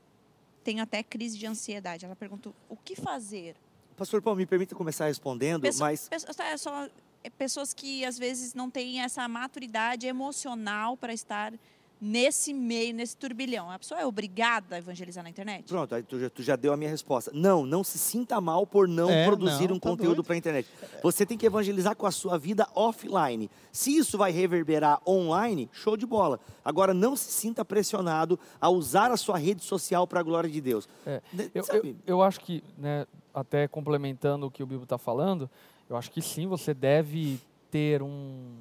[0.63, 3.55] Tenho até crise de ansiedade." Ela perguntou: "O que fazer?"
[3.97, 6.87] Pastor Paulo, me permita começar respondendo, Pessoa- mas é só
[7.23, 11.53] é, pessoas que às vezes não têm essa maturidade emocional para estar
[12.01, 13.69] nesse meio, nesse turbilhão.
[13.69, 15.65] A pessoa é obrigada a evangelizar na internet?
[15.67, 17.29] pronto, aí tu já, tu já deu a minha resposta.
[17.33, 20.37] Não, não se sinta mal por não É, produzir não, um tá conteúdo para a
[20.37, 20.67] internet.
[21.03, 23.49] Você tem que evangelizar com a sua vida offline.
[23.71, 26.39] Se isso vai reverberar online, show de bola.
[26.65, 30.59] Agora, não se sinta pressionado a usar a sua rede social para a glória de
[30.59, 30.89] Deus.
[31.05, 31.21] É,
[31.53, 35.49] Eu, eu, eu acho que, né, até complementando o que o Bibo está falando,
[35.89, 38.55] eu acho que sim, você deve ter um,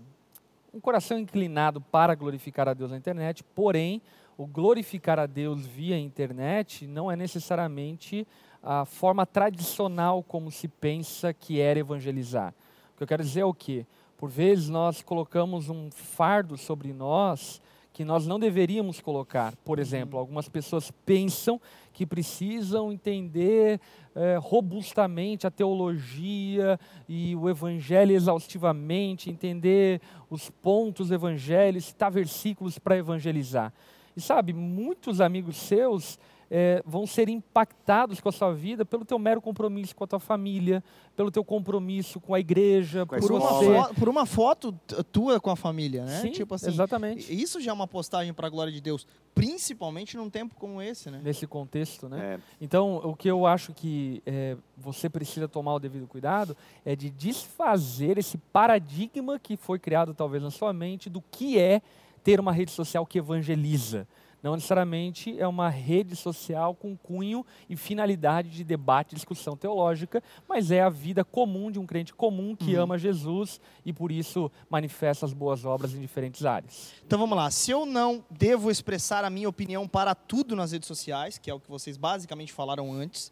[0.73, 4.01] um coração inclinado para glorificar a Deus na internet, porém,
[4.37, 8.27] o glorificar a Deus via internet não é necessariamente
[8.63, 12.55] a forma tradicional como se pensa que era evangelizar.
[12.95, 13.87] O que eu quero dizer é o quê?
[14.17, 17.61] Por vezes nós colocamos um fardo sobre nós
[18.01, 19.55] que nós não deveríamos colocar.
[19.57, 21.61] Por exemplo, algumas pessoas pensam
[21.93, 23.79] que precisam entender
[24.15, 32.97] eh, robustamente a teologia e o evangelho exaustivamente, entender os pontos evangelho, citar versículos para
[32.97, 33.71] evangelizar.
[34.17, 36.19] E sabe, muitos amigos seus
[36.51, 40.19] eh, vão ser impactados com a sua vida pelo teu mero compromisso com a tua
[40.19, 40.83] família,
[41.15, 44.73] pelo teu compromisso com a igreja, Com a por uma, foto, por uma foto
[45.13, 46.21] tua com a família, né?
[46.21, 47.33] Sim, tipo assim, exatamente.
[47.33, 51.11] Isso já é uma postagem para a glória de Deus, principalmente num tempo como esse,
[51.11, 51.21] né?
[51.23, 52.35] Nesse contexto, né?
[52.35, 56.97] É, Então, o que eu acho que eh, você precisa tomar o devido cuidado é
[56.97, 61.81] de desfazer esse paradigma que foi criado talvez na sua mente do que é
[62.25, 64.07] ter uma rede social que evangeliza.
[64.43, 70.23] Não necessariamente é uma rede social com cunho e finalidade de debate e discussão teológica,
[70.49, 72.83] mas é a vida comum de um crente comum que Uhum.
[72.85, 76.93] ama Jesus e por isso manifesta as boas obras em diferentes áreas.
[77.07, 77.51] Então vamos lá.
[77.51, 81.55] Se eu não devo expressar a minha opinião para tudo nas redes sociais, que é
[81.55, 83.31] o que vocês basicamente falaram antes,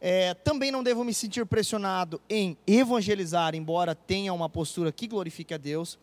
[0.00, 5.52] é, também não devo me sentir pressionado em evangelizar, embora tenha uma postura que glorifique
[5.52, 5.98] a Deus.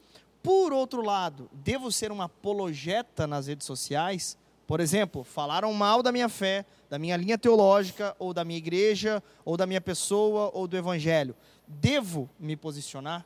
[0.45, 4.37] Por outro lado, devo ser uma apologeta nas redes sociais?
[4.67, 9.21] Por exemplo, falaram mal da minha fé, da minha linha teológica, ou da minha igreja,
[9.43, 11.35] ou da minha pessoa, ou do evangelho.
[11.67, 13.25] Devo me posicionar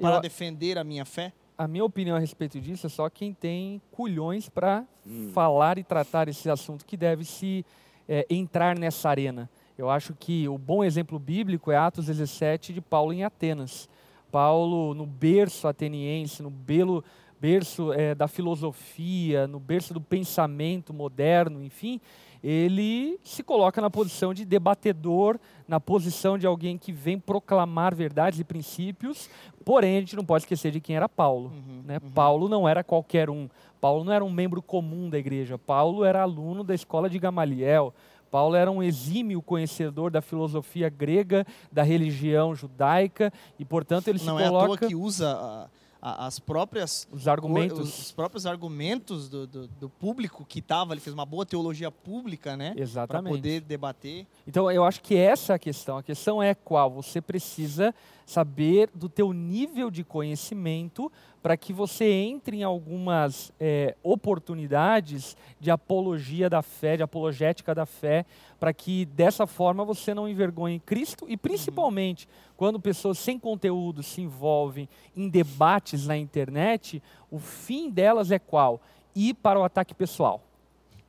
[0.00, 1.32] para Eu- defender a minha fé?
[1.58, 5.30] A minha opinião a respeito disso é só quem tem culhões para Hum.
[5.32, 7.64] falar e tratar esse assunto que deve se
[8.08, 9.48] é, entrar nessa arena.
[9.78, 13.88] Eu acho que o bom exemplo bíblico é Atos 17 de Paulo em Atenas.
[14.32, 17.04] Paulo no berço ateniense, no belo
[17.38, 22.00] berço é, da filosofia, no berço do pensamento moderno, enfim,
[22.42, 28.40] ele se coloca na posição de debatedor, na posição de alguém que vem proclamar verdades
[28.40, 29.28] e princípios,
[29.64, 31.52] porém a gente não pode esquecer de quem era Paulo.
[31.84, 32.00] né?
[32.14, 33.48] Paulo não era qualquer um.
[33.80, 35.58] Paulo não era um membro comum da igreja.
[35.58, 37.92] Paulo era aluno da escola de Gamaliel.
[38.32, 44.38] Paulo era um exímio conhecedor da filosofia grega, da religião judaica, e portanto ele Não
[44.38, 45.68] se é à toa coloca que usa a-
[46.00, 47.78] a- as próprias os argumentos.
[47.78, 51.90] os, os próprios argumentos do, do- do público que estava, ele fez uma boa teologia
[51.92, 52.72] pública, né?
[52.72, 53.34] Para Exatamente.
[53.36, 54.26] poder debater.
[54.48, 55.98] Então eu acho que essa é a questão.
[55.98, 56.90] A questão é qual?
[56.90, 57.94] Você precisa
[58.26, 61.10] saber do teu nível de conhecimento
[61.42, 67.84] para que você entre em algumas eh, oportunidades de apologia da fé, de apologética da
[67.84, 68.24] fé,
[68.60, 74.20] para que dessa forma você não envergonhe Cristo e principalmente quando pessoas sem conteúdo se
[74.20, 78.80] envolvem em debates na internet, o fim delas é qual?
[79.14, 80.40] Ir para o ataque pessoal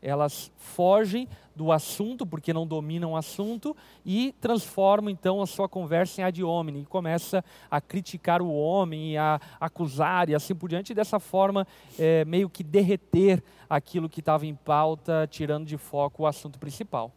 [0.04, 6.20] elas fogem do assunto porque não dominam o assunto e transformam então a sua conversa
[6.20, 10.92] em ad hominem e começa a criticar o homem, a acusar e assim por diante
[10.92, 11.66] e dessa forma
[11.98, 17.12] é, meio que derreter aquilo que estava em pauta, tirando de foco o assunto principal.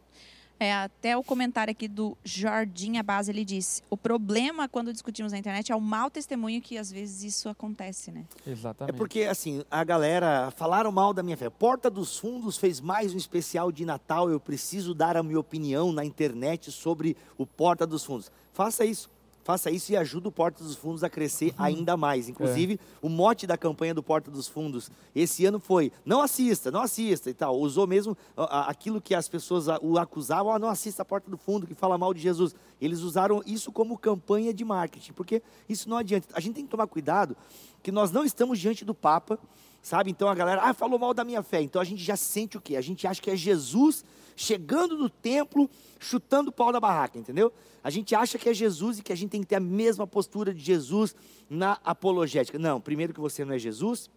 [0.59, 5.37] É, até o comentário aqui do Jordinha Base, ele disse: o problema quando discutimos na
[5.37, 8.25] internet é o mau testemunho que às vezes isso acontece, né?
[8.45, 8.97] É Exatamente.
[8.97, 11.49] porque, assim, a galera falaram mal da minha fé.
[11.49, 14.29] Porta dos Fundos fez mais um especial de Natal.
[14.29, 18.31] Eu preciso dar a minha opinião na internet sobre o Porta dos Fundos.
[18.53, 19.09] Faça isso.
[19.47, 22.27] Faça isso e ajude o Porta dos Fundos a crescer ainda mais.
[22.27, 26.81] Inclusive, o mote da campanha do Porta dos Fundos esse ano foi: não assista, não
[26.81, 27.57] assista e tal.
[27.57, 31.65] Usou mesmo aquilo que as pessoas o acusavam: ah, não assista a Porta do Fundo,
[31.65, 32.53] que fala mal de Jesus.
[32.81, 36.27] Eles usaram isso como campanha de marketing, porque isso não adianta.
[36.33, 37.33] A gente tem que tomar cuidado
[37.81, 39.39] que nós não estamos diante do Papa,
[39.81, 40.11] sabe?
[40.11, 41.61] Então a galera, ah, falou mal da minha fé.
[41.61, 42.75] Então a gente já sente o quê?
[42.75, 44.03] A gente acha que é Jesus
[44.37, 45.69] chegando no templo,
[45.99, 47.51] chutando o pau da barraca, entendeu?
[47.83, 50.07] A gente acha que é Jesus e que a gente tem que ter a mesma
[50.07, 51.13] postura de Jesus
[51.49, 52.57] na apologética.
[52.57, 54.09] Não, primeiro que você não é Jesus,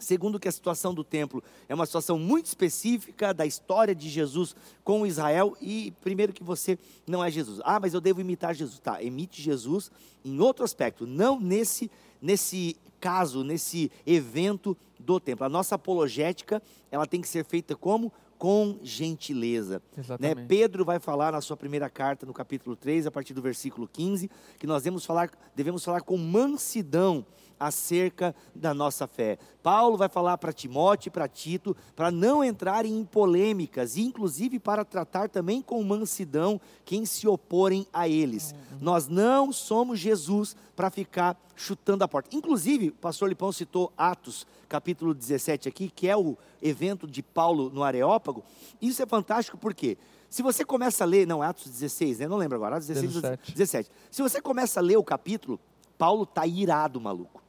[0.00, 4.56] Segundo, que a situação do templo é uma situação muito específica da história de Jesus
[4.82, 5.54] com Israel.
[5.60, 7.60] E primeiro, que você não é Jesus.
[7.62, 8.80] Ah, mas eu devo imitar Jesus.
[8.80, 9.90] Tá, imite Jesus
[10.24, 15.44] em outro aspecto, não nesse, nesse caso, nesse evento do templo.
[15.44, 18.10] A nossa apologética, ela tem que ser feita como?
[18.40, 19.82] Com gentileza.
[20.18, 20.34] Né?
[20.34, 24.30] Pedro vai falar na sua primeira carta, no capítulo 3, a partir do versículo 15,
[24.58, 27.26] que nós devemos falar, devemos falar com mansidão
[27.60, 29.38] acerca da nossa fé.
[29.62, 34.58] Paulo vai falar para Timóteo e para Tito para não entrarem em polêmicas, e inclusive
[34.58, 38.54] para tratar também com mansidão quem se oporem a eles.
[38.80, 42.34] Nós não somos Jesus para ficar chutando a porta.
[42.34, 47.68] Inclusive, o pastor Lipão citou Atos, capítulo 17 aqui, que é o evento de Paulo
[47.68, 48.42] no Areópago.
[48.80, 49.98] Isso é fantástico porque
[50.30, 52.26] se você começa a ler, não, Atos 16, né?
[52.26, 53.52] Não lembro agora, Atos 16, 17.
[53.52, 53.90] 17.
[54.10, 55.60] Se você começa a ler o capítulo,
[55.98, 57.42] Paulo tá irado, maluco.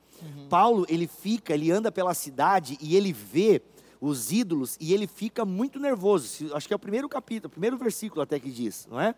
[0.49, 3.61] Paulo, ele fica, ele anda pela cidade e ele vê
[4.01, 6.53] os ídolos e ele fica muito nervoso.
[6.53, 9.15] Acho que é o primeiro capítulo, o primeiro versículo até que diz, não é?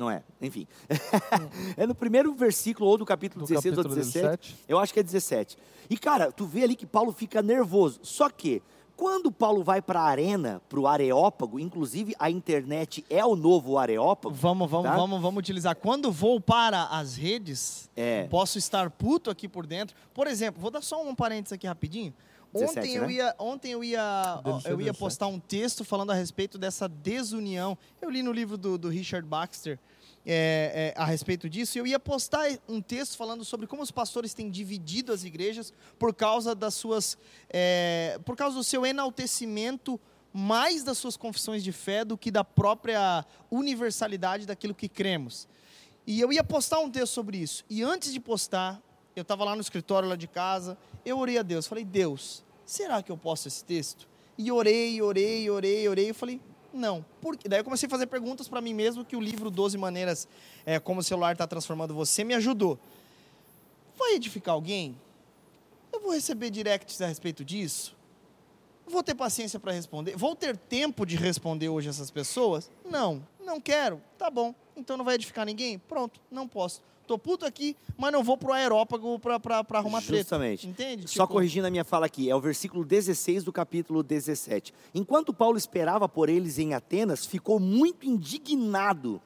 [0.00, 0.66] Não é, enfim.
[1.76, 4.22] é no primeiro versículo ou do capítulo No 16 ou capítulo 17.
[4.38, 4.64] 17.
[4.66, 5.58] Eu acho que é 17.
[5.90, 8.00] E cara, tu vê ali que Paulo fica nervoso.
[8.02, 8.62] Só que
[8.96, 13.76] quando Paulo vai para a arena, para o Areópago, inclusive a internet é o novo
[13.76, 14.34] Areópago.
[14.34, 14.96] Vamos, vamos, Tá?
[14.96, 15.76] vamos, vamos utilizar.
[15.76, 18.26] Quando vou para as redes, É.
[18.30, 19.94] posso estar puto aqui por dentro.
[20.14, 22.14] Por exemplo, vou dar só um parênteses aqui rapidinho.
[22.52, 23.12] 17, Ontem eu né?
[23.12, 24.98] ia, ontem eu ia, eu ia 17.
[24.98, 27.78] postar um texto falando a respeito dessa desunião.
[28.02, 29.78] Eu li no livro do, do Richard Baxter
[30.26, 31.78] é, é, a respeito disso.
[31.78, 36.14] Eu ia postar um texto falando sobre como os pastores têm dividido as igrejas por
[36.14, 37.16] causa das suas,
[37.48, 40.00] é, por causa do seu enaltecimento
[40.32, 45.48] mais das suas confissões de fé do que da própria universalidade daquilo que cremos.
[46.06, 47.64] E eu ia postar um texto sobre isso.
[47.68, 48.80] E antes de postar,
[49.14, 51.66] eu estava lá no escritório lá de casa, eu orei a Deus.
[51.66, 54.08] Falei, Deus, será que eu posto esse texto?
[54.36, 56.10] E orei, orei, orei, orei.
[56.10, 56.40] Eu falei,
[56.72, 57.04] não.
[57.20, 57.48] Por quê?
[57.48, 60.28] Daí eu comecei a fazer perguntas para mim mesmo, que o livro 12 Maneiras
[60.64, 62.78] é, Como o Celular Está Transformando Você me ajudou.
[63.96, 64.98] Vai edificar alguém?
[65.92, 67.96] Eu vou receber directs a respeito disso?
[68.86, 70.16] Vou ter paciência para responder?
[70.16, 72.70] Vou ter tempo de responder hoje essas pessoas?
[72.84, 74.00] Não, não quero.
[74.18, 74.54] Tá bom.
[74.76, 75.78] Então não vai edificar ninguém?
[75.78, 76.82] Pronto, não posso.
[77.10, 80.18] Tô puto aqui, mas não vou pro aerópago pra, pra, pra arrumar treta.
[80.18, 80.68] Justamente.
[80.68, 81.08] Entende?
[81.08, 84.72] Só Tipo, corrigindo a minha fala aqui, é o versículo 16 do capítulo 17.
[84.94, 89.20] Enquanto Paulo esperava por eles em Atenas, ficou muito indignado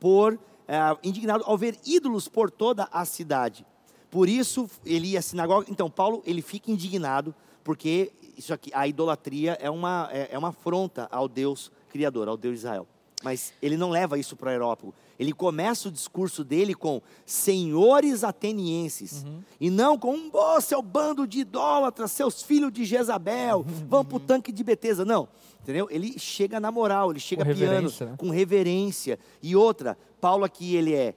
[0.00, 3.66] por eh, indignado ao ver ídolos por toda a cidade.
[4.10, 5.66] Por isso ele ia à sinagoga.
[5.70, 10.48] Então Paulo ele fica indignado porque isso aqui, a idolatria é uma é, é uma
[10.48, 12.86] afronta ao Deus criador, ao Deus de Israel.
[13.22, 14.94] Mas ele não leva isso para o aerópago.
[15.18, 19.26] Ele começa o discurso dele com senhores atenienses.
[19.60, 24.16] E não com um, oh, seu bando de idólatras, seus filhos de Jezabel, vão para
[24.16, 25.04] o tanque de Betesda.
[25.04, 25.28] Não,
[25.60, 25.88] entendeu?
[25.90, 28.14] Ele chega na moral, ele chega Com piano, né?
[28.16, 29.18] com reverência.
[29.42, 31.14] E outra, Paulo aqui, ele é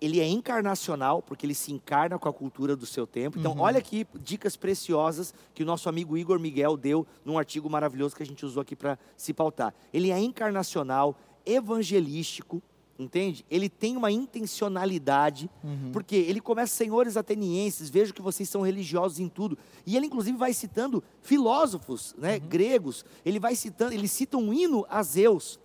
[0.00, 3.38] ele é encarnacional, porque ele se encarna com a cultura do seu tempo.
[3.38, 8.16] Então, olha aqui dicas preciosas que o nosso amigo Igor Miguel deu num artigo maravilhoso
[8.16, 9.74] que a gente usou aqui para se pautar.
[9.92, 12.62] Ele é encarnacional, evangelístico,
[13.02, 13.44] entende?
[13.50, 15.50] Ele tem uma intencionalidade,
[15.92, 19.56] porque ele começa, senhores atenienses, vejo que vocês são religiosos em tudo.
[19.86, 24.84] E ele, inclusive, vai citando filósofos né, gregos, ele vai citando, ele cita um hino
[24.88, 25.58] a Zeus.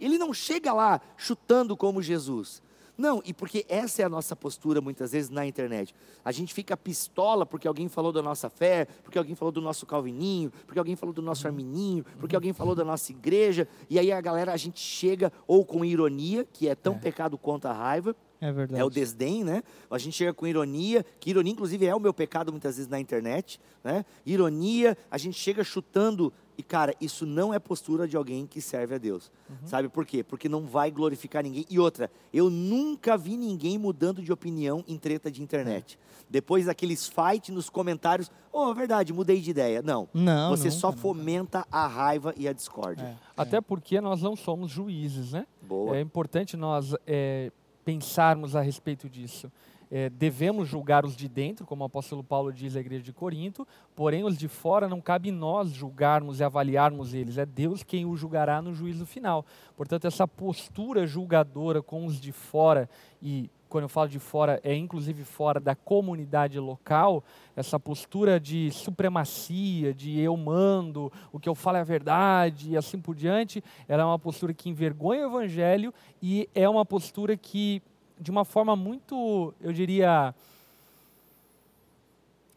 [0.00, 2.62] Ele não chega lá chutando como Jesus.
[2.98, 5.94] Não, e porque essa é a nossa postura muitas vezes na internet.
[6.24, 9.86] A gente fica pistola porque alguém falou da nossa fé, porque alguém falou do nosso
[9.86, 14.10] calvininho, porque alguém falou do nosso armininho, porque alguém falou da nossa igreja, e aí
[14.10, 18.16] a galera, a gente chega ou com ironia, que é tão pecado quanto a raiva,
[18.40, 18.80] É verdade.
[18.80, 19.62] é o desdém, né?
[19.88, 22.98] A gente chega com ironia, que ironia, inclusive, é o meu pecado muitas vezes na
[22.98, 24.04] internet, né?
[24.26, 28.96] Ironia, a gente chega chutando, e cara, isso não é postura de alguém que serve
[28.96, 29.30] a Deus.
[29.64, 30.24] Sabe por quê?
[30.24, 31.64] Porque não vai glorificar ninguém.
[31.70, 35.96] E outra, eu nunca vi ninguém mudando de opinião em treta de internet.
[36.28, 39.80] Depois daqueles fight nos comentários, oh, é verdade, mudei de ideia.
[39.82, 40.08] Não.
[40.12, 41.00] Não, Você nunca, só nunca.
[41.00, 43.04] fomenta a raiva e a discórdia.
[43.04, 43.16] É.
[43.36, 45.46] Até porque nós não somos juízes, né?
[45.62, 45.96] Boa.
[45.96, 47.52] É importante nós é,
[47.84, 49.50] pensarmos a respeito disso.
[49.90, 53.66] É, devemos julgar os de dentro, como o apóstolo Paulo diz à igreja de Corinto,
[53.96, 58.16] porém os de fora não cabe nós julgarmos e avaliarmos eles, é Deus quem o
[58.16, 59.44] julgará no juízo final.
[59.76, 62.88] Portanto, essa postura julgadora com os de fora,
[63.22, 67.22] e quando eu falo de fora, é inclusive fora da comunidade local,
[67.54, 72.76] essa postura de supremacia, de eu mando, o que eu falo é a verdade e
[72.76, 77.36] assim por diante, ela é uma postura que envergonha o evangelho e é uma postura
[77.36, 77.82] que,
[78.20, 80.34] de uma forma muito, eu diria,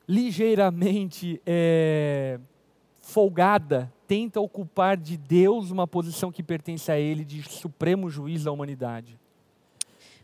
[0.07, 2.39] ligeiramente é,
[3.01, 8.51] folgada, tenta ocupar de Deus uma posição que pertence a Ele de supremo juiz da
[8.51, 9.17] humanidade.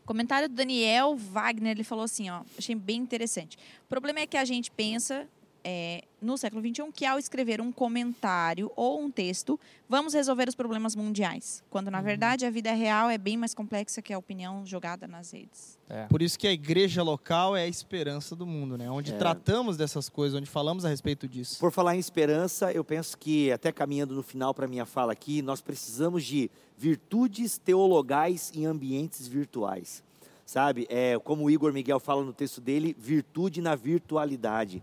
[0.05, 3.57] Comentário do Daniel Wagner, ele falou assim, ó, achei bem interessante.
[3.85, 5.27] O problema é que a gente pensa
[5.63, 10.55] é, no século XXI que ao escrever um comentário ou um texto, vamos resolver os
[10.55, 11.63] problemas mundiais.
[11.69, 15.31] Quando, na verdade, a vida real é bem mais complexa que a opinião jogada nas
[15.31, 15.77] redes.
[16.09, 18.89] Por isso que a igreja local é a esperança do mundo, né?
[18.89, 19.17] Onde É.
[19.17, 21.59] tratamos dessas coisas, onde falamos a respeito disso.
[21.59, 25.41] Por falar em esperança, eu penso que, até caminhando no final para minha fala aqui,
[25.41, 30.03] nós precisamos de virtudes teologais em ambientes virtuais.
[30.47, 30.87] Sabe?
[30.89, 34.81] É, como o Igor Miguel fala no texto dele, virtude na virtualidade.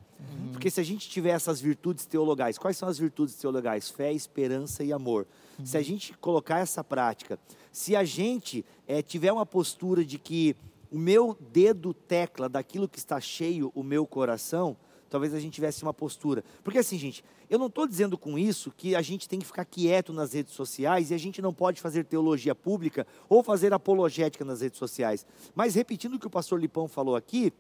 [0.53, 3.89] Porque se a gente tiver essas virtudes teologais, quais são as virtudes teologais?
[3.89, 5.27] Fé, esperança e amor.
[5.65, 7.39] Se a gente colocar essa prática,
[7.73, 10.55] se a gente eh, tiver uma postura de que
[10.91, 14.77] o meu dedo tecla daquilo que está cheio o meu coração,
[15.15, 16.43] talvez a gente tivesse uma postura.
[16.65, 19.65] Porque assim, gente, eu não estou dizendo com isso que a gente tem que ficar
[19.65, 24.45] quieto nas redes sociais e a gente não pode fazer teologia pública ou fazer apologética
[24.45, 25.25] nas redes sociais.
[25.55, 27.53] Mas repetindo o que o pastor Lipão falou aqui,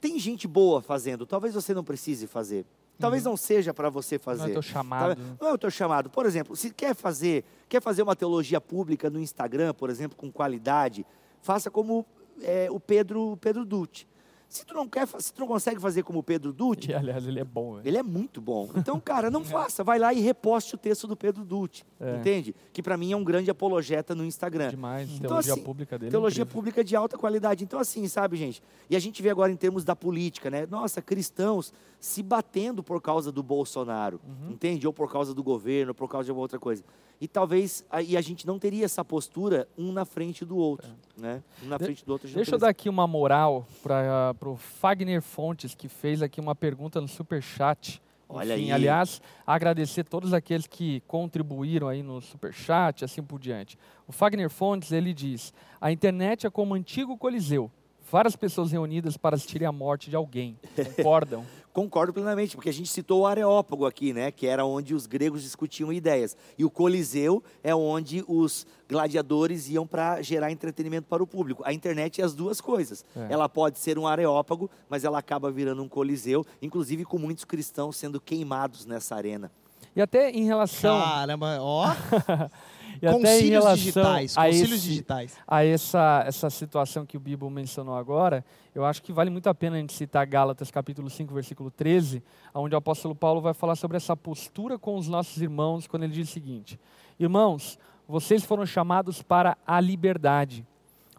[0.00, 2.64] tem gente boa fazendo, talvez você não precise fazer.
[2.96, 4.42] Talvez não seja para você fazer.
[4.42, 5.20] Não é teu chamado.
[5.40, 6.08] Não é o teu chamado.
[6.08, 10.30] Por exemplo, se quer fazer, quer fazer uma teologia pública no Instagram, por exemplo, com
[10.30, 11.04] qualidade,
[11.42, 12.06] faça como
[12.40, 14.06] é, o Pedro, o Pedro Dutti.
[14.48, 17.26] Se tu não quer, se tu não consegue fazer como o Pedro Dutti, E, aliás,
[17.26, 17.74] ele é bom.
[17.74, 17.86] velho.
[17.88, 18.68] ele é muito bom.
[18.76, 19.82] Então, cara, não faça.
[19.82, 21.84] Vai lá e reposte o texto do Pedro Dutti.
[22.00, 22.16] É.
[22.16, 22.54] Entende?
[22.72, 24.70] Que para mim é um grande apologeta no Instagram.
[24.70, 25.08] Demais.
[25.10, 26.08] Então, Teologia assim, pública dele.
[26.08, 26.54] é Teologia incrível.
[26.62, 27.64] pública de alta qualidade.
[27.64, 28.62] Então, assim, sabe, gente?
[28.88, 30.64] E a gente vê agora em termos da política, né?
[30.70, 34.52] Nossa, cristãos se batendo por causa do Bolsonaro, Uhum.
[34.52, 34.86] entende?
[34.86, 36.84] Ou por causa do governo, ou por causa de alguma outra coisa.
[37.20, 41.42] E talvez aí a gente não teria essa postura um na frente do outro, né?
[41.62, 41.78] Um na É.
[41.78, 42.28] De- frente do outro.
[42.28, 47.00] Deixa eu dar aqui uma moral para o Fagner Fontes, que fez aqui uma pergunta
[47.00, 48.02] no Superchat.
[48.28, 48.72] Olha Enfim, aí.
[48.72, 53.78] aliás, agradecer todos aqueles que contribuíram aí no Superchat, assim por diante.
[54.06, 57.70] O Fagner Fontes, ele diz, a internet é como um antigo coliseu.
[58.10, 60.58] Várias pessoas reunidas para assistirem a morte de alguém.
[60.96, 61.44] Concordam?
[61.76, 64.30] Concordo plenamente, porque a gente citou o Areópago aqui, né?
[64.30, 66.34] Que era onde os gregos discutiam ideias.
[66.56, 71.62] E o Coliseu é onde os gladiadores iam para gerar entretenimento para o público.
[71.66, 73.04] A internet é as duas coisas.
[73.14, 73.26] É.
[73.28, 77.98] Ela pode ser um Areópago, mas ela acaba virando um Coliseu, inclusive com muitos cristãos
[77.98, 79.52] sendo queimados nessa arena.
[79.94, 80.98] E até em relação.
[80.98, 81.88] Caramba, ó.
[83.00, 84.36] e até em concílios relação digitais.
[84.38, 85.36] a Concílios esse- digitais.
[85.46, 89.54] a essa, essa situação que o Bibo mencionou agora, eu acho que vale muito a
[89.54, 92.22] pena a gente citar Gálatas capítulo 5, versículo 13,
[92.54, 96.12] onde o apóstolo Paulo vai falar sobre essa postura com os nossos irmãos, quando ele
[96.12, 96.78] diz o seguinte:
[97.18, 97.78] Irmãos,
[98.08, 100.64] vocês foram chamados para a liberdade,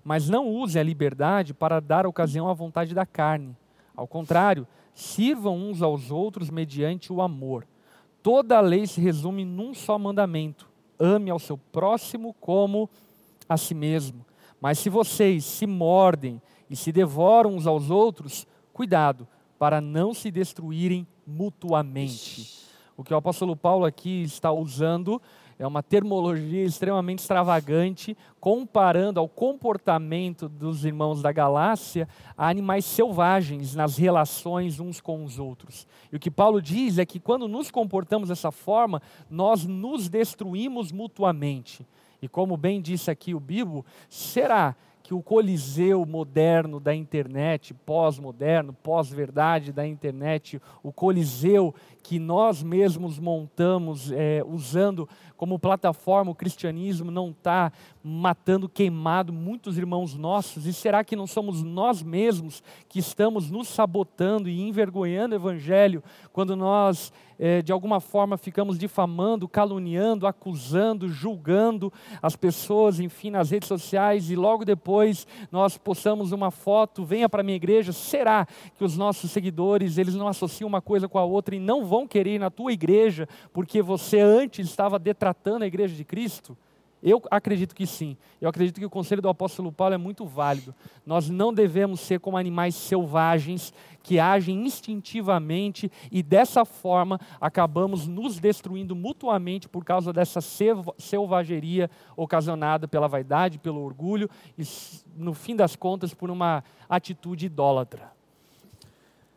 [0.04, 3.56] mas não usem a liberdade para dar ocasião à vontade da carne.
[3.96, 7.66] Ao contrário, sirvam uns aos outros mediante o amor.
[8.24, 10.67] Toda a lei se resume num só mandamento:
[11.00, 12.90] ame ao seu próximo como
[13.48, 14.26] a si mesmo.
[14.60, 20.30] Mas se vocês se mordem e se devoram uns aos outros, cuidado para não se
[20.30, 22.66] destruírem mutuamente.
[22.96, 25.22] O que o apóstolo Paulo aqui está usando
[25.60, 33.74] é uma termologia extremamente extravagante, comparando ao comportamento dos irmãos da Galácia a animais selvagens
[33.74, 35.88] nas relações uns com os outros.
[36.12, 40.92] E o que Paulo diz é que quando nos comportamos dessa forma, nós nos destruímos
[40.92, 41.86] mutuamente.
[42.22, 44.76] E como bem disse aqui o Bibo, será
[45.08, 53.18] que o coliseu moderno da internet, pós-moderno, pós-verdade da internet, o coliseu que nós mesmos
[53.18, 57.72] montamos eh, usando como plataforma o cristianismo não está
[58.04, 60.66] matando, queimado muitos irmãos nossos?
[60.66, 66.04] E será que não somos nós mesmos que estamos nos sabotando e envergonhando o evangelho
[66.34, 73.52] quando nós, eh, de alguma forma, ficamos difamando, caluniando, acusando, julgando as pessoas, enfim, nas
[73.52, 77.92] redes sociais e logo depois nós postamos uma foto, venha para minha igreja?
[77.92, 81.86] Será que os nossos seguidores, eles não associam uma coisa com a outra e não
[81.86, 86.58] vão querer ir na tua igreja porque você antes estava detratando a igreja de Cristo?
[87.02, 88.18] Eu acredito que sim.
[88.42, 90.74] Eu acredito que o conselho do apóstolo Paulo é muito válido.
[91.06, 93.72] Nós não devemos ser como animais selvagens
[94.08, 101.92] que agem instintivamente e dessa forma acabamos nos destruindo mutuamente por causa dessa selva- selvageria
[102.16, 104.64] ocasionada pela vaidade, pelo orgulho e,
[105.18, 108.14] no fim das contas, por uma atitude idólatra.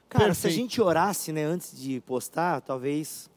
[0.08, 0.54] Cara, se a Perfeito.
[0.54, 3.28] gente orasse, né, antes de postar, talvez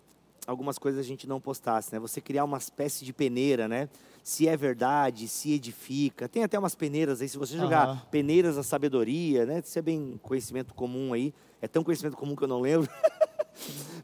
[0.46, 2.00] algumas coisas a gente não postasse, né?
[2.00, 3.90] Você criar uma espécie de peneira, né?
[4.24, 6.30] Se é verdade, se edifica.
[6.30, 8.02] Tem até umas peneiras aí, se você jogar Aham.
[8.10, 9.62] peneiras da sabedoria, né?
[9.64, 11.34] Isso é bem conhecimento comum aí.
[11.62, 12.90] É tão conhecimento comum que eu não lembro.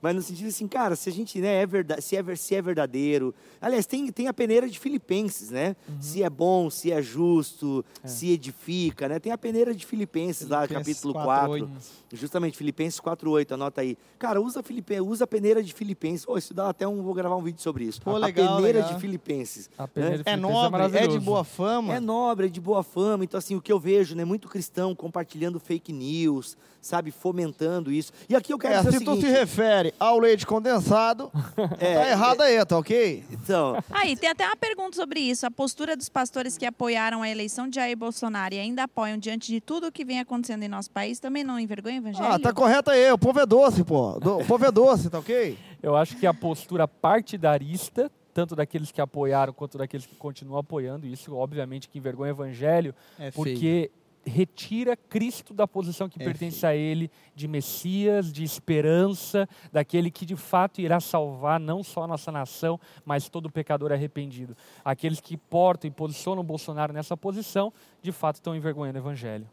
[0.02, 2.62] Mas no sentido assim, cara, se a gente, né, é verdade, se é, se é
[2.62, 3.34] verdadeiro.
[3.60, 5.76] Aliás, tem, tem a peneira de Filipenses, né?
[6.00, 9.20] Se é bom, se é justo, se edifica, né?
[9.20, 11.52] Tem a peneira de Filipenses, lá, Filipenses capítulo 4, 4.
[11.52, 11.70] oito.
[12.14, 13.98] Justamente, Filipenses 4.8, anota aí.
[14.18, 16.26] Cara, usa, Filipe, usa a peneira de Filipenses.
[16.28, 18.02] Oh, isso dá até um, vou gravar um vídeo sobre isso.
[18.02, 18.94] Pô, a legal, peneira legal.
[18.96, 19.70] de Filipenses.
[19.78, 20.24] A peneira né?
[20.24, 21.22] de É Filipenses nobre, é de maravilhoso.
[21.22, 21.94] boa fama.
[21.96, 23.24] É nobre, é de boa fama.
[23.24, 24.24] Então, assim, o que eu vejo, né?
[24.26, 27.12] Muito cristão compartilhando fake news, sabe?
[27.12, 28.12] Fomentando isso.
[28.28, 29.28] E aqui eu quero É, dizer se o seguinte...
[29.39, 31.32] refere ao leite condensado,
[31.80, 33.23] É, tá errado aí, tá ok?
[33.32, 35.45] Então, Aí, tem até uma pergunta sobre isso.
[35.45, 39.52] A postura dos pastores que apoiaram a eleição de Jair Bolsonaro e ainda apoiam diante
[39.52, 42.32] de tudo o que vem acontecendo em nosso país também não envergonha o evangelho?
[42.34, 44.19] Ah, tá correto aí, o povo é doce, pô.
[44.19, 45.58] Do- O povo é doce, tá ok?
[45.82, 51.08] Eu acho que a postura partidarista, tanto daqueles que apoiaram quanto daqueles que continuam apoiando,
[51.08, 53.89] isso obviamente que envergonha o evangelho, É porque
[54.25, 60.36] retira Cristo da posição que pertence a ele de Messias, de esperança, daquele que de
[60.36, 64.55] fato irá salvar não só a nossa nação, mas todo pecador arrependido.
[64.84, 69.47] Aqueles que portam e posicionam o Bolsonaro nessa posição, de fato estão envergonhando o evangelho.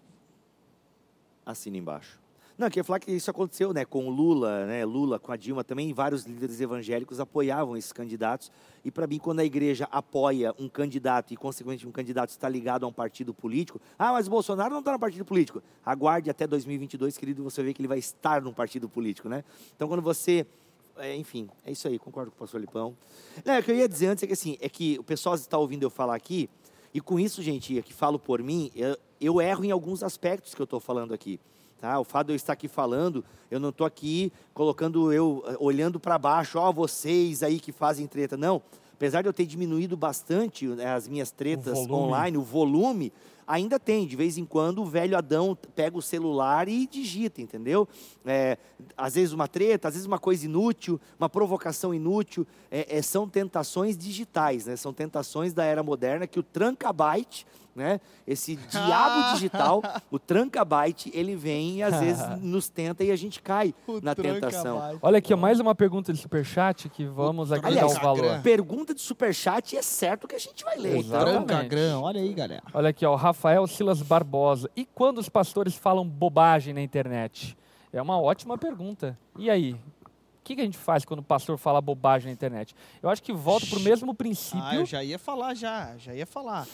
[1.44, 2.26] assina embaixo.
[2.59, 5.37] Não, eu queria falar que isso aconteceu, né, com o Lula, né, Lula com a
[5.37, 8.51] Dilma também, vários líderes evangélicos apoiavam esses candidatos.
[8.83, 12.85] E para mim, quando a igreja apoia um candidato e, consequentemente, um candidato está ligado
[12.85, 15.62] a um partido político, ah, mas o Bolsonaro não está no partido político.
[15.85, 19.45] Aguarde até 2022, querido, você vê que ele vai estar num partido político, né?
[19.75, 20.47] Então, quando você
[20.99, 22.97] é, enfim, é isso aí, concordo com o pastor Lipão.
[23.45, 25.59] Não, o que eu ia dizer antes é que assim, é que o pessoal está
[25.59, 26.49] ouvindo eu falar aqui,
[26.95, 30.62] e com isso, gente, que falo por mim, eu, eu erro em alguns aspectos que
[30.62, 31.38] eu estou falando aqui.
[31.81, 31.99] Tá?
[32.01, 36.01] O fato de eu estar aqui falando, eu não estou aqui colocando eu, eh, olhando
[36.01, 38.37] para baixo, ó, vocês aí que fazem treta.
[38.37, 38.63] Não.
[38.94, 41.92] Apesar de eu ter diminuído bastante né, as minhas tretas volume.
[41.92, 43.13] online, o volume,
[43.46, 44.07] ainda tem.
[44.07, 47.87] De vez em quando o velho Adão pega o celular e digita, entendeu?
[48.25, 48.57] É,
[48.96, 52.46] às vezes uma treta, às vezes uma coisa inútil, uma provocação inútil.
[52.71, 54.77] É, é, são tentações digitais, né?
[54.77, 57.46] São tentações da era moderna que o tranca-byte
[57.77, 58.00] né?
[58.27, 63.42] Esse diabo digital, o tranca-byte, ele vem e às vezes nos tenta e a gente
[63.42, 64.98] cai O na tentação.
[65.02, 68.42] Olha aqui, ó, mais uma pergunta de superchat que vamos agregar Aliás, o valor.
[68.42, 70.98] Pergunta de superchat é certo que a gente vai ler.
[70.98, 71.20] Então.
[71.20, 72.62] Trancagrão, olha aí, galera.
[72.72, 74.70] Olha aqui, ó, o Rafael Silas Barbosa.
[74.74, 77.56] E quando os pastores falam bobagem na internet?
[77.92, 79.18] É uma ótima pergunta.
[79.38, 79.72] E aí?
[79.72, 82.74] O que, que a gente faz quando o pastor fala bobagem na internet?
[83.02, 84.62] Eu acho que volta para o mesmo princípio.
[84.62, 86.66] Ah, eu já ia falar já, já ia falar.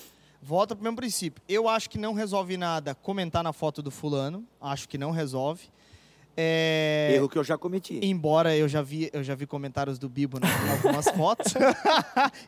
[0.43, 1.41] Volta pro mesmo princípio.
[1.49, 4.45] Eu acho que não resolve nada comentar na foto do fulano.
[4.61, 5.69] Acho que não resolve.
[6.37, 8.01] É, erro que eu já cometi.
[8.03, 11.53] Embora eu já vi, eu já vi comentários do Bibo em algumas fotos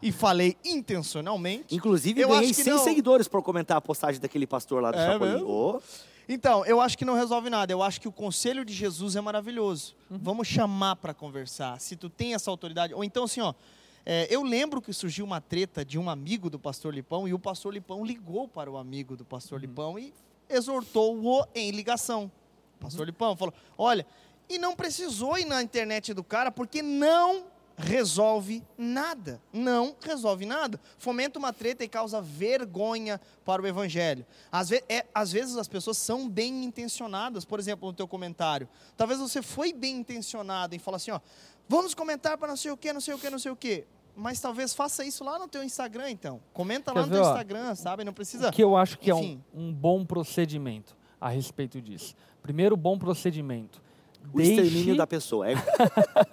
[0.03, 1.75] e falei intencionalmente.
[1.75, 2.83] Inclusive, Eu ganhei acho que 100 não.
[2.83, 5.43] seguidores por comentar a postagem daquele pastor lá do É Chapolin.
[5.43, 5.81] Ô,
[6.27, 7.73] Então, eu acho que não resolve nada.
[7.73, 9.95] Eu acho que o conselho de Jesus é maravilhoso.
[10.11, 11.79] Vamos chamar para conversar.
[11.79, 12.95] Se tu tem essa autoridade.
[12.95, 13.53] Ou então, assim, ó.
[14.07, 17.39] É, eu lembro que surgiu uma treta de um amigo do pastor Lipão e o
[17.39, 20.13] pastor Lipão ligou para o amigo do pastor Lipão e
[20.49, 22.31] exortou-o em ligação.
[22.77, 24.07] O pastor Lipão falou: olha,
[24.49, 27.47] e não precisou ir na internet do cara porque não
[27.77, 29.41] resolve nada.
[29.53, 30.81] Não resolve nada.
[30.99, 34.25] Fomenta uma treta e causa vergonha para o evangelho.
[34.51, 38.69] Às, ve é, às vezes as pessoas são bem intencionadas, por exemplo, no teu comentário.
[38.97, 41.21] Talvez você foi bem intencionado em falar assim, ó,
[41.69, 43.85] vamos comentar para não sei o que, não sei o que, não sei o que.
[44.17, 46.41] Mas talvez faça isso lá no teu Instagram, então.
[46.53, 47.31] Comenta lá Quer no ver, teu ó?
[47.31, 48.05] Instagram, sabe?
[48.05, 48.53] Não precisa.
[48.53, 49.45] Que eu acho que é um, Enfim.
[49.53, 52.15] um bom procedimento a respeito disso.
[52.41, 53.83] Primeiro, bom procedimento.
[54.33, 55.51] O extermínio da pessoa.
[55.51, 55.55] É,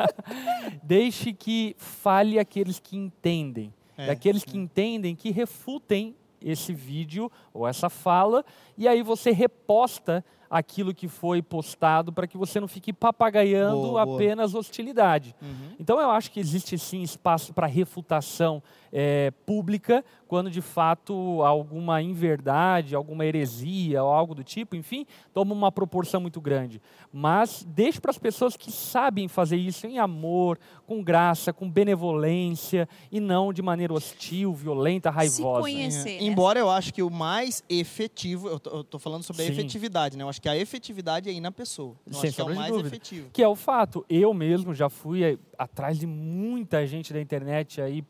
[0.83, 3.73] Deixe que fale aqueles que entendem.
[3.97, 8.43] É, e aqueles que entendem que refutem esse vídeo ou essa fala,
[8.77, 14.05] e aí você reposta aquilo que foi postado para que você não fique papagaiando Boa,
[14.05, 14.15] boa.
[14.17, 15.33] apenas hostilidade.
[15.41, 15.75] Uhum.
[15.79, 18.61] Então eu acho que existe sim espaço para refutação
[18.91, 25.53] eh, pública quando de fato alguma inverdade, alguma heresia ou algo do tipo, enfim, toma
[25.53, 26.81] uma proporção muito grande.
[27.11, 32.87] Mas deixe para as pessoas que sabem fazer isso em amor, com graça, com benevolência
[33.11, 35.61] e não de maneira hostil, violenta, Se raivosa.
[35.61, 36.21] conhecer.
[36.21, 36.23] né?
[36.27, 39.51] Embora eu acho que o mais efetivo, eu tô falando sobre a Sim.
[39.51, 40.23] efetividade, né?
[40.23, 41.95] Eu acho que a efetividade é ir na pessoa.
[42.05, 42.87] Eu Sem acho que é o mais dúvida.
[42.87, 43.29] efetivo.
[43.33, 44.05] Que é o fato.
[44.09, 48.01] Eu mesmo já fui eh, atrás de muita gente da internet aí,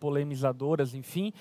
[0.94, 1.34] enfim,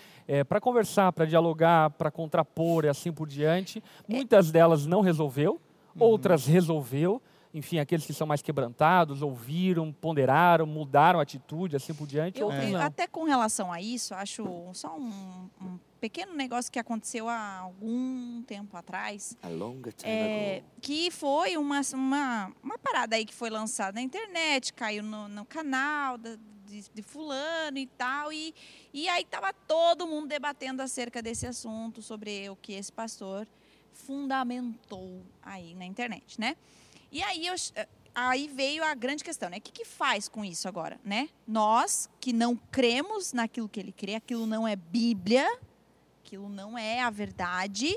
[0.49, 3.83] para conversar, para dialogar, para contrapor e assim por diante.
[4.09, 5.61] Muitas delas não resolveu,
[5.99, 7.21] outras resolveu.
[7.53, 12.41] Enfim, aqueles que são mais quebrantados, ouviram, ponderaram, mudaram a atitude, assim por diante.
[12.41, 17.29] Eu, outros até com relação a isso, acho só um, um pequeno negócio que aconteceu
[17.29, 19.37] há algum tempo atrás.
[19.43, 20.67] a longa time É, ago.
[20.81, 25.45] que foi uma, uma, uma parada aí que foi lançada na internet, caiu no, no
[25.45, 26.37] canal da-
[26.71, 28.55] de, de fulano e tal, e,
[28.93, 33.47] e aí tava todo mundo debatendo acerca desse assunto, sobre o que esse pastor
[33.93, 36.57] fundamentou aí na internet, né?
[37.13, 37.55] E aí, eu,
[38.15, 39.59] aí veio a grande questão, né?
[39.59, 41.29] O que, que faz com isso agora, né?
[41.47, 45.47] Nós que não cremos naquilo que ele crê, aquilo não é Bíblia,
[46.25, 47.97] aquilo não é a verdade,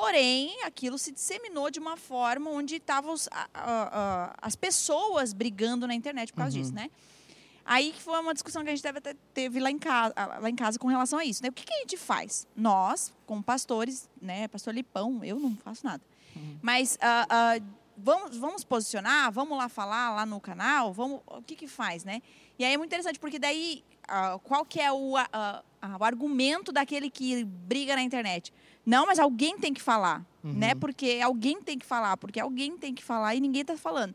[0.00, 3.16] Porém, aquilo se disseminou de uma forma onde estavam
[4.40, 6.62] as pessoas brigando na internet por causa Uhum.
[6.62, 6.88] disso, né?
[7.70, 10.54] Aí que foi uma discussão que a gente ter- teve lá em, casa, lá em
[10.56, 11.50] casa com relação a isso, né?
[11.50, 12.46] O que, que a gente faz?
[12.56, 14.48] Nós, como pastores, né?
[14.48, 16.02] Pastor Lipão, eu não faço nada.
[16.62, 17.60] Mas ah, ah,
[17.94, 22.22] vamos, vamos posicionar, vamos lá falar lá no canal, vamos, o que que faz, né?
[22.58, 26.04] E aí é muito interessante, porque daí, ah, qual que é o, ah, ah, o
[26.04, 28.50] argumento daquele que briga na internet?
[28.86, 30.74] Não, mas alguém tem que falar, né?
[30.74, 34.14] Porque alguém tem que falar, porque alguém tem que falar e ninguém está falando.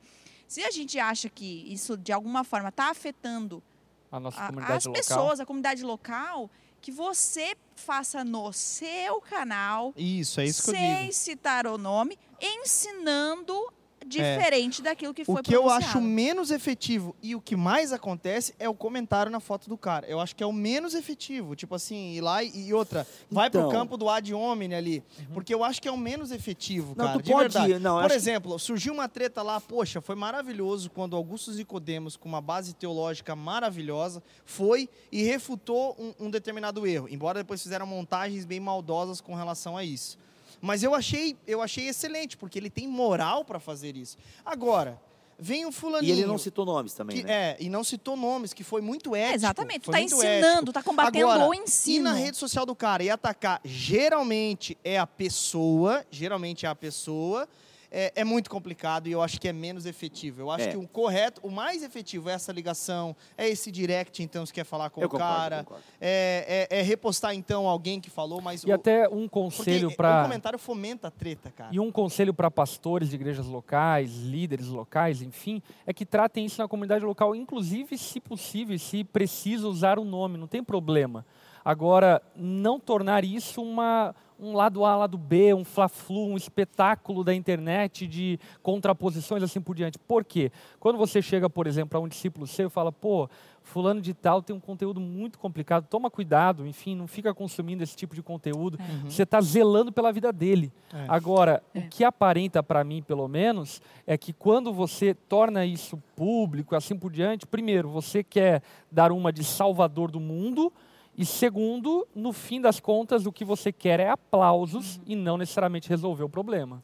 [0.54, 3.64] Se a gente acha que isso, de alguma forma, está afetando
[4.12, 5.02] A nossa a- comunidade as local.
[5.02, 6.48] pessoas, a comunidade local,
[6.80, 11.14] que você faça no seu canal, Isso, é isso que eu sem digo.
[11.14, 13.56] citar o nome, ensinando
[14.04, 18.54] diferente daquilo que foi O que eu acho menos efetivo e o que mais acontece
[18.60, 20.06] é o comentário na foto do cara.
[20.08, 21.56] Eu acho que é o menos efetivo.
[21.56, 23.72] Tipo assim, ir lá e, e outra, vai pro Então.
[23.72, 25.04] campo do ad hominem ali.
[25.20, 25.26] Uhum.
[25.34, 27.20] Porque eu acho que é o menos efetivo, Não, cara.
[27.20, 27.72] tu de pode verdade.
[27.74, 31.52] ir, não, Por acho que- exemplo, surgiu uma treta lá, poxa, foi maravilhoso quando Augusto
[31.52, 37.08] Nicodemos, com uma base teológica maravilhosa, foi e refutou um, um determinado erro.
[37.10, 40.18] Embora depois fizeram montagens bem maldosas com relação a isso.
[40.66, 44.16] Mas eu achei, eu achei excelente, porque ele tem moral para fazer isso.
[44.46, 44.98] Agora,
[45.38, 46.16] vem um fulaninho.
[46.16, 47.34] E ele não citou nomes também, que, né?
[47.34, 49.34] É, e não citou nomes, que foi muito ético.
[49.34, 49.82] É, exatamente.
[49.82, 50.72] Tu tá ensinando, ético.
[50.72, 52.06] tá combatendo Agora, o E ensino.
[52.06, 57.46] na rede social do cara e atacar, geralmente é a pessoa, geralmente é a pessoa,
[57.94, 60.42] é, é muito complicado e eu acho que é menos efetivo.
[60.42, 60.72] Eu acho É.
[60.72, 64.64] que o correto, o mais efetivo é essa ligação, é esse direct, então, se quer
[64.66, 65.58] falar com eu o concordo, cara.
[65.64, 65.84] concordo.
[66.02, 68.64] É, é- é repostar, então, alguém que falou, mas...
[68.64, 71.70] E o- até um conselho o para comentário fomenta a treta, cara.
[71.72, 76.60] E um conselho para pastores de igrejas locais, líderes locais, enfim, é que tratem isso
[76.60, 81.24] na comunidade local, inclusive, se possível, se precisa usar o nome, não tem problema.
[81.64, 84.14] Agora, não tornar isso uma,
[84.44, 89.76] um lado A, lado B, um fla-flu, um espetáculo da internet de contraposições assim por
[89.76, 89.98] diante.
[89.98, 90.52] Por quê?
[90.80, 93.30] Quando você chega, por exemplo, a um discípulo seu e fala, pô,
[93.62, 97.96] fulano de tal tem um conteúdo muito complicado, toma cuidado, enfim, não fica consumindo esse
[97.96, 98.78] tipo de conteúdo.
[99.06, 100.72] Você está zelando pela vida dele.
[100.94, 101.06] É.
[101.08, 101.80] Agora, É.
[101.80, 106.98] o que aparenta para mim, pelo menos, é que quando você torna isso público, assim
[106.98, 110.72] por diante, primeiro, você quer dar uma de salvador do mundo,
[111.18, 115.88] e segundo, no fim das contas, o que você quer é aplausos e não necessariamente
[115.90, 116.84] resolver o problema.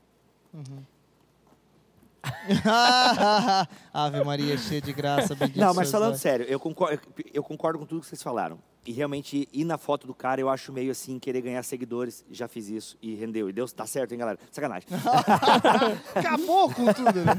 [3.93, 6.21] Ave Maria, cheia de graça, Não, mas falando vós.
[6.21, 6.99] sério, eu concordo,
[7.33, 8.59] eu concordo com tudo que vocês falaram.
[8.85, 12.25] E realmente, ir na foto do cara, eu acho meio assim, querer ganhar seguidores.
[12.31, 13.49] Já fiz isso e rendeu.
[13.49, 14.39] E Deus tá certo, hein, galera?
[14.51, 14.87] Sacanagem.
[16.15, 17.33] Acabou com tudo, né?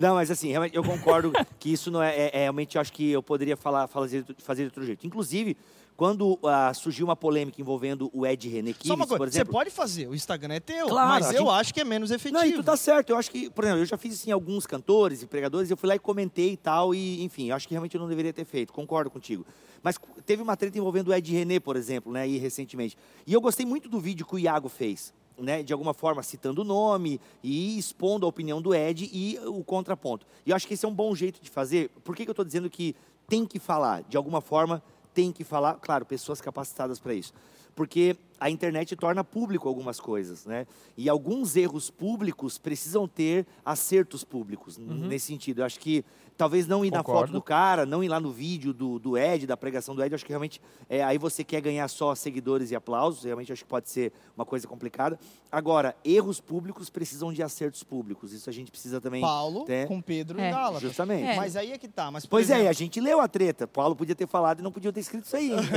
[0.00, 2.92] Não, mas assim, realmente, eu concordo que isso não é, é- é- Realmente, eu acho
[2.92, 5.06] que eu poderia falar, fazer, fazer de outro jeito.
[5.06, 5.56] Inclusive,
[5.96, 9.52] quando ah, surgiu uma polêmica envolvendo o Ed René Só uma coisa, por você exemplo...
[9.52, 12.10] pode fazer, o Instagram é teu, Claro, mas a eu gente- acho que é menos
[12.10, 12.40] efetivo.
[12.40, 13.10] Não, e tu tá certo.
[13.10, 15.88] Eu acho que, por exemplo, eu já fiz assim alguns cantores e pregadores, eu fui
[15.88, 18.44] lá e comentei e tal, e enfim, eu acho que realmente eu não deveria ter
[18.44, 19.46] feito, concordo contigo.
[19.82, 22.96] Mas teve uma treta envolvendo o Ed René, por exemplo, né, e recentemente.
[23.26, 26.62] E eu gostei muito do vídeo que o Iago fez, né, de alguma forma citando
[26.62, 30.26] o nome e expondo a opinião do Ed e o contraponto.
[30.44, 31.90] E eu acho que esse é um bom jeito de fazer.
[32.02, 32.96] Por que, que eu estou dizendo que
[33.28, 34.02] tem que falar?
[34.08, 34.82] De alguma forma,
[35.14, 37.32] tem que falar, claro, pessoas capacitadas para isso.
[37.74, 40.64] Porque a internet torna público algumas coisas, né?
[40.96, 45.60] E alguns erros públicos precisam ter acertos públicos, n- nesse sentido.
[45.60, 46.04] Eu acho que
[46.36, 47.32] talvez não ir na foto Concordo.
[47.32, 50.24] do cara, não ir lá no vídeo do, do Ed, da pregação do Ed, acho
[50.24, 53.88] que realmente é, aí você quer ganhar só seguidores e aplausos, realmente acho que pode
[53.88, 55.18] ser uma coisa complicada.
[55.50, 59.20] Agora, erros públicos precisam de acertos públicos, isso a gente precisa também...
[59.20, 59.86] Paulo né?
[59.86, 60.48] com Pedro É.
[60.48, 60.82] e Gálatas.
[60.82, 61.24] Justamente.
[61.28, 61.36] É.
[61.36, 62.10] Mas aí é que tá.
[62.10, 63.66] Mas, Pois é, exemplo, a gente leu a treta.
[63.68, 65.50] Paulo podia ter falado e não podia ter escrito isso aí.
[65.50, 65.74] brincando.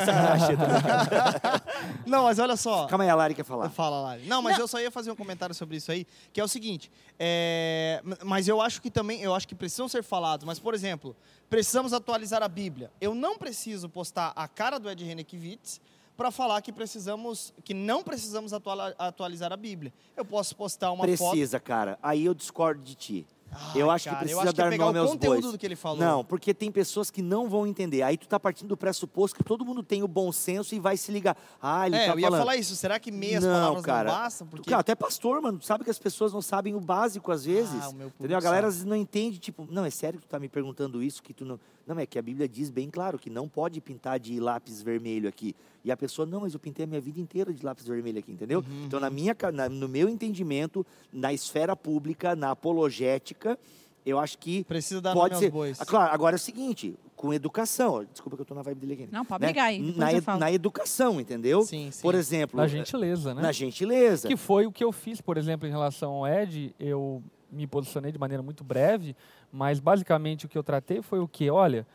[2.05, 2.87] Não, mas olha só.
[2.87, 3.69] Calma aí, a Lari quer falar.
[3.69, 4.17] Fala lá.
[4.25, 6.91] Não, mas eu só ia fazer um comentário sobre isso aí, que é o seguinte.
[7.19, 10.45] é, Mas eu acho que também, eu acho que precisam ser falados.
[10.47, 11.13] Mas, por exemplo,
[11.49, 12.89] precisamos atualizar a Bíblia.
[13.01, 15.81] Eu não preciso postar a cara do Ed Renekiewicz
[16.15, 19.93] para falar que precisamos, que não precisamos atualizar a Bíblia.
[20.15, 21.31] Eu posso postar uma foto.
[21.31, 21.99] Precisa, cara.
[22.01, 23.27] Aí eu discordo de ti.
[23.51, 25.41] Ai, eu acho cara, que precisa acho que é dar pegar nome o aos conteúdo
[25.41, 25.51] bois.
[25.53, 25.97] do que ele falou.
[25.99, 28.01] Não, porque tem pessoas que não vão entender.
[28.03, 30.97] Aí tu tá partindo do pressuposto que todo mundo tem o bom senso e vai
[30.97, 31.35] se ligar.
[31.61, 32.39] Ah, ele É, tá eu ia falando.
[32.41, 32.75] falar isso.
[32.75, 34.11] Será que meias Não, palavras cara.
[34.11, 34.47] não bastam?
[34.47, 35.57] Porque Cara, até pastor, mano.
[35.59, 37.73] Tu sabe que as pessoas não sabem o básico às vezes.
[37.75, 38.37] Ah, meu público entendeu?
[38.37, 41.01] A galera às vezes não entende, tipo, não, é sério que tu tá me perguntando
[41.01, 41.59] isso que tu não.
[41.85, 45.29] Não, é que a Bíblia diz bem claro que não pode pintar de lápis vermelho
[45.29, 45.55] aqui.
[45.87, 48.29] E a pessoa, não, mas eu pintei a minha vida inteira de lápis vermelho aqui,
[48.29, 48.59] entendeu?
[48.59, 53.57] Uhum, Então, na minha, na- no meu entendimento, na esfera pública, na apologética,
[54.05, 55.49] eu acho que precisa dar pode ser.
[55.49, 55.79] bois.
[55.79, 58.03] Ah, Claro, agora é o seguinte, com educação.
[58.11, 59.09] Desculpa que eu tô na vibe dele aqui.
[59.09, 59.47] Não, pode né?
[59.47, 61.61] brigar aí, Na, ed- na educação, entendeu?
[61.63, 62.01] Sim, sim.
[62.01, 63.41] Por exemplo, Na gentileza, né?
[63.41, 64.27] na gentileza.
[64.27, 68.11] Que foi o que eu fiz, por exemplo, em relação ao Ed, eu me posicionei
[68.11, 69.15] de maneira muito breve,
[69.51, 71.87] mas basicamente o que eu tratei foi o que, olha,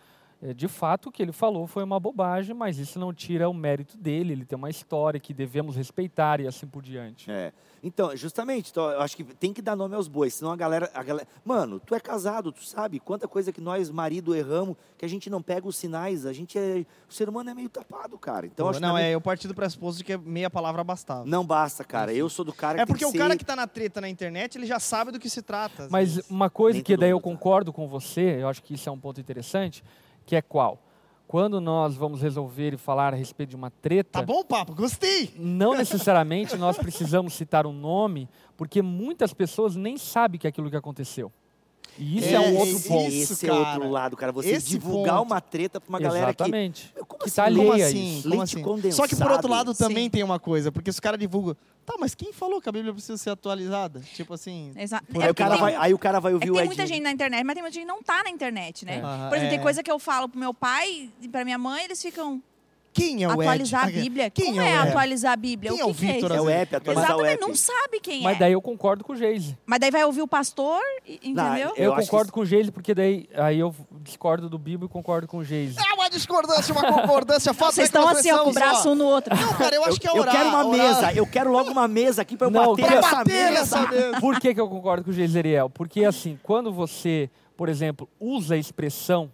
[0.54, 3.96] de fato o que ele falou foi uma bobagem, mas isso não tira o mérito
[3.96, 7.30] dele, ele tem uma história que devemos respeitar e assim por diante.
[7.30, 7.52] É.
[7.84, 10.88] Então, justamente, então, eu acho que tem que dar nome aos bois, senão a galera,
[10.94, 11.26] a galera.
[11.44, 15.28] Mano, tu é casado, tu sabe quanta coisa que nós, marido, erramos, que a gente
[15.28, 16.84] não pega os sinais, a gente é.
[17.08, 18.46] O ser humano é meio tapado, cara.
[18.46, 20.84] Então, acho que não, na é, minha- eu parti do pressuposto de que meia palavra
[20.84, 21.24] bastava.
[21.24, 22.12] não basta, cara.
[22.14, 23.66] Eu sou do cara É que tem porque o que cara ser- que tá na
[23.66, 25.88] treta na internet, ele já sabe do que se trata.
[25.90, 26.30] Mas vezes.
[26.30, 28.98] uma coisa Nem que daí eu concordo com você, eu acho que isso é um
[28.98, 29.82] ponto interessante,
[30.22, 30.78] que é qual?
[31.26, 35.32] Quando nós vamos resolver e falar a respeito de uma treta, Tá bom papo, gostei.
[35.38, 40.68] não necessariamente nós precisamos citar um nome, porque muitas pessoas nem sabem que é aquilo
[40.70, 41.32] que aconteceu.
[41.98, 43.12] E isso é, É, um outro isso, ponto.
[43.12, 43.60] Esse é cara.
[43.60, 44.32] outro lado, cara.
[44.32, 45.26] Você Esse divulgar ponto.
[45.26, 46.42] uma treta pra uma galera que.
[46.42, 46.92] Exatamente.
[47.06, 47.34] Como que assim?
[47.34, 48.12] tá Como assim?
[48.18, 48.22] isso.
[48.22, 48.62] Como Leite assim?
[48.62, 48.94] condensado.
[48.94, 50.10] Só que por outro lado também Sim.
[50.10, 51.56] tem uma coisa, porque os caras divulgam.
[51.84, 54.00] Tá, mas quem falou que a Bíblia precisa ser atualizada?
[54.14, 54.72] Tipo assim.
[54.76, 55.04] Exato.
[55.20, 57.02] Aí, o cara vai, aí o cara vai É ouvir que o tem muita gente
[57.02, 58.98] na internet, mas tem muita gente que não tá na internet, né?
[58.98, 59.28] É.
[59.28, 59.50] Por exemplo, é.
[59.50, 62.40] tem coisa que eu falo pro meu pai e pra minha mãe, eles ficam.
[62.92, 63.98] Quem é o atualizar Ed?
[63.98, 64.30] a Bíblia.
[64.30, 65.70] Quem Como é é, o atualizar a Bíblia?
[65.72, 66.60] Quem o é o que que Vitor É o Azevedo?
[66.62, 67.40] app, atualizar o Exatamente, app.
[67.48, 68.38] não sabe quem Mas é.
[68.40, 69.56] daí eu concordo com o Geise.
[69.64, 71.72] Mas daí vai ouvir o pastor, entendeu?
[71.76, 74.86] Eu Eu, acho concordo que- com o Geise, porque daí aí eu discordo do Bibo
[74.86, 75.76] e concordo com o Geise.
[75.78, 77.52] É uma discordância, uma concordância.
[77.54, 79.34] Fato Vocês é estão assim, ó, com o braço um no outro.
[79.34, 80.34] Não, cara, eu acho que é eu orar.
[80.34, 80.78] quero uma orar.
[80.88, 83.50] mesa, eu quero logo uma mesa aqui pra eu Não, bater pra nessa bater mesa.
[83.52, 84.20] nessa mesa.
[84.20, 85.70] Por que, que eu concordo com o Geiseriel?
[85.70, 89.30] Porque, assim, quando você, por exemplo, usa a expressão,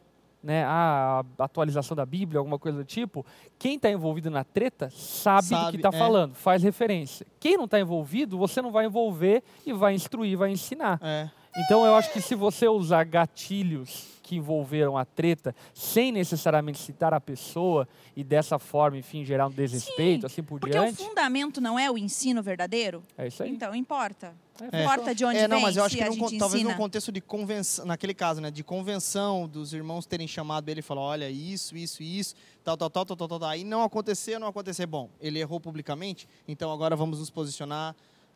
[0.48, 3.24] né, a atualização da Bíblia, alguma coisa do tipo,
[3.58, 5.98] quem está envolvido na treta sabe, do Sabe, que está é.
[5.98, 7.26] falando, faz referência.
[7.38, 10.98] Quem não está envolvido, você não vai envolver e vai instruir, vai ensinar.
[11.02, 11.28] É.
[11.54, 17.12] Então, eu acho que se você usar gatilhos que envolveram a treta, sem necessariamente citar
[17.12, 17.86] a pessoa
[18.16, 21.90] e dessa forma, enfim, gerar um desrespeito, assim por Porque o diante, fundamento não é
[21.90, 23.02] o ensino verdadeiro?
[23.18, 23.50] é isso aí.
[23.50, 24.34] Então, importa.
[24.72, 26.70] É, Importa de onde É, não, vem, mas eu acho que con- talvez ensina.
[26.70, 30.82] num contexto de convenção, naquele caso, né, de convenção dos irmãos terem chamado ele e
[30.82, 32.34] falar, olha, isso, isso, isso,
[32.64, 33.48] tal, tal, tal, tal, tal, tal, tal.
[33.48, 34.86] Aí não acontecer, não acontecer.
[34.86, 37.94] Bom, ele errou publicamente, então agora vamos nos posicionar.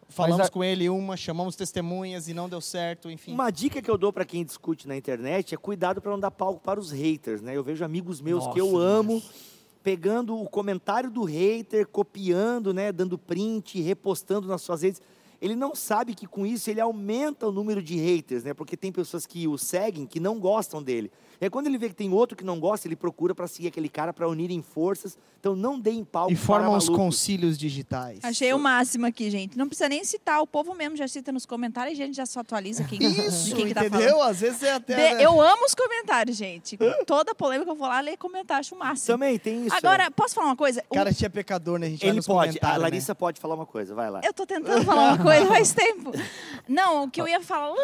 [0.09, 3.33] Falamos a- com ele uma, chamamos testemunhas e não deu certo, enfim.
[3.33, 6.31] Uma dica que eu dou pra quem discute na internet é cuidado pra não dar
[6.31, 7.57] palco para os haters, né?
[7.57, 9.23] Eu vejo amigos meus que eu Nossa, amo
[9.83, 15.01] pegando o comentário do hater, copiando, né, dando print, repostando nas suas redes.
[15.43, 18.55] Ele não sabe que com isso ele aumenta o número de haters, né?
[18.55, 21.11] Porque tem pessoas que o seguem que não gostam dele.
[21.41, 23.69] E aí, quando ele vê que tem outro que não gosta, ele procura para seguir
[23.69, 25.19] aquele cara para unirem forças.
[25.41, 28.21] Então não deem palco E formam os concílios digitais.
[28.23, 29.59] Achei o máximo aqui, gente.
[29.59, 32.25] Não precisa nem citar, o povo mesmo já cita nos comentários e a gente já
[32.25, 34.11] só atualiza quem, Isso, de quem que tá entendeu?
[34.11, 34.31] falando.
[34.31, 34.95] Às vezes é até...
[34.97, 35.17] né?
[35.17, 36.79] De- eu amo os comentários, gente.
[37.05, 39.15] Toda polêmica eu vou lá ler comentário, acho o máximo.
[39.15, 39.75] Também tem isso.
[39.75, 40.11] Agora, é.
[40.11, 40.81] posso falar uma coisa?
[40.89, 41.87] O- Cara, a gente é pecador, né?
[41.87, 42.39] A gente vai ele nos pode.
[42.39, 42.83] A comentários, né?
[42.85, 44.21] Larissa pode falar uma coisa, vai lá.
[44.23, 46.13] Eu tô tentando falar uma coisa faz tempo.
[46.69, 47.75] Não, o que eu ia falar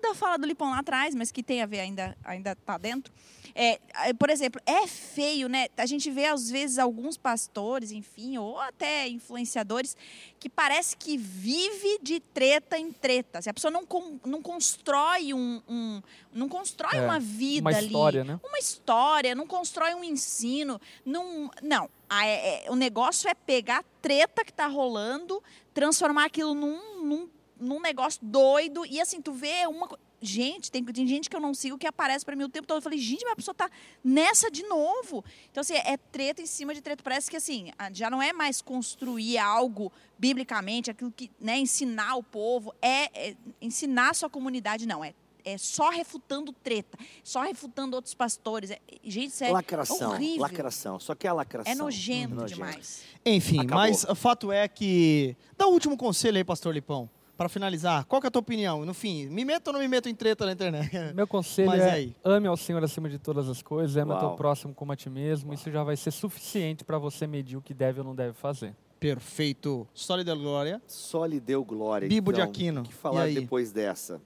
[0.00, 3.12] da fala do Lipão lá atrás, mas que tem a ver ainda, ainda tá dentro.
[3.54, 5.66] É, é, por exemplo, é feio, né?
[5.76, 9.96] A gente vê às vezes alguns pastores, enfim, ou até influenciadores,
[10.38, 13.42] que parece que vive de treta em treta.
[13.42, 13.82] Se a pessoa não,
[14.24, 16.00] não constrói um, um-
[16.32, 18.40] não constrói É, uma vida uma ali, história, né?
[18.44, 21.90] uma história, não constrói um ensino, não, não.
[22.08, 25.42] A- é- é- o negócio é pegar a treta que tá rolando,
[25.74, 27.28] transformar aquilo num, num,
[27.60, 29.88] num negócio doido e assim tu vê uma
[30.22, 32.78] gente tem, tem gente que eu não sigo que aparece para mim o tempo todo
[32.78, 33.70] eu falei gente mas a pessoa tá
[34.02, 38.10] nessa de novo então assim é treta em cima de treta parece que assim já
[38.10, 44.10] não é mais construir algo biblicamente aquilo que né ensinar o povo é, é ensinar
[44.10, 48.70] a sua comunidade não é é só refutando treta, só refutando outros pastores.
[48.70, 50.42] É- gente, isso é lacração, horrível.
[50.42, 51.00] lacração.
[51.00, 51.72] Só que é lacração.
[51.72, 52.54] É nojento, Nojento.
[52.54, 53.02] demais.
[53.24, 53.76] Enfim, Acabou.
[53.76, 55.36] mas o fato é que.
[55.56, 57.08] Dá o último conselho aí, pastor Lipão.
[57.40, 58.84] Para finalizar, qual que é a tua opinião?
[58.84, 60.90] No fim, me meto ou não me meto em treta na internet?
[61.16, 62.14] Meu conselho Mas é aí?
[62.22, 64.28] ame ao Senhor acima de todas as coisas, ame ao Uau.
[64.28, 65.54] teu próximo como a ti mesmo.
[65.54, 68.76] Isso já vai ser suficiente para você medir o que deve ou não deve fazer.
[68.98, 69.88] Perfeito.
[69.94, 70.82] História da glória.
[70.86, 72.06] Só lhe deu glória.
[72.10, 72.80] Bibo de então, Aquino.
[72.82, 73.34] O que E falar aí?
[73.36, 74.20] depois dessa?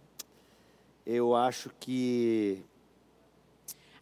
[1.06, 2.64] Eu acho que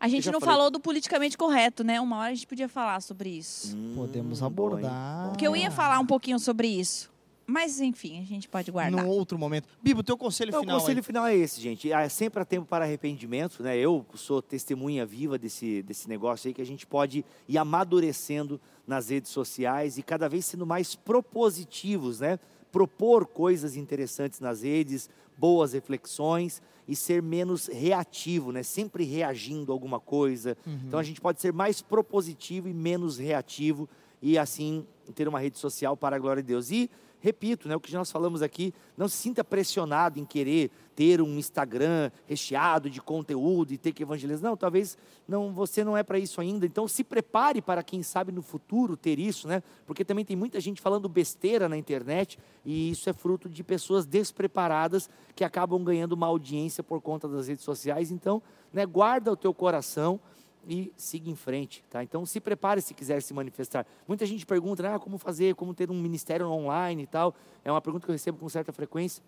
[0.01, 0.55] A gente não falei.
[0.55, 2.01] falou do politicamente correto, né?
[2.01, 3.77] Uma hora a gente podia falar sobre isso.
[3.77, 5.29] Hum, Podemos bom, abordar.
[5.29, 7.12] Porque eu ia falar um pouquinho sobre isso.
[7.47, 9.03] Mas, enfim, a gente pode guardar.
[9.05, 9.69] Num outro momento.
[9.83, 10.77] Bibo, teu conselho Então, final.
[10.77, 11.03] o conselho aí.
[11.03, 11.93] final é esse, gente.
[11.93, 13.77] Ah, Sempre há tempo para arrependimento, né?
[13.77, 19.09] Eu sou testemunha viva desse, desse negócio aí que a gente pode ir amadurecendo nas
[19.11, 22.39] redes sociais e cada vez sendo mais propositivos, né?
[22.71, 28.63] Propor coisas interessantes nas redes, boas reflexões e ser menos reativo, né?
[28.63, 30.57] Sempre reagindo a alguma coisa.
[30.67, 30.79] Uhum.
[30.87, 33.89] Então a gente pode ser mais propositivo e menos reativo
[34.21, 36.71] e assim ter uma rede social para a glória de Deus.
[36.71, 36.89] E
[37.23, 41.39] repito, né, o que nós falamos aqui, não se sinta pressionado em querer ter um
[41.39, 44.51] Instagram recheado de conteúdo e ter que evangelizar.
[44.51, 46.67] Não, talvez não, você não é para isso ainda.
[46.67, 49.63] Então se prepare para quem sabe no futuro ter isso, né?
[49.87, 54.05] Porque também tem muita gente falando besteira na internet e isso é fruto de pessoas
[54.05, 58.11] despreparadas que acabam ganhando uma audiência por conta das redes sociais.
[58.11, 58.43] Então,
[58.73, 60.19] né, guarda o teu coração
[60.69, 62.03] e siga em frente, tá?
[62.03, 63.87] Então se prepare se quiser se manifestar.
[64.07, 67.35] Muita gente pergunta, ah, como fazer, como ter um ministério online e tal.
[67.65, 69.23] É uma pergunta que eu recebo com certa frequência.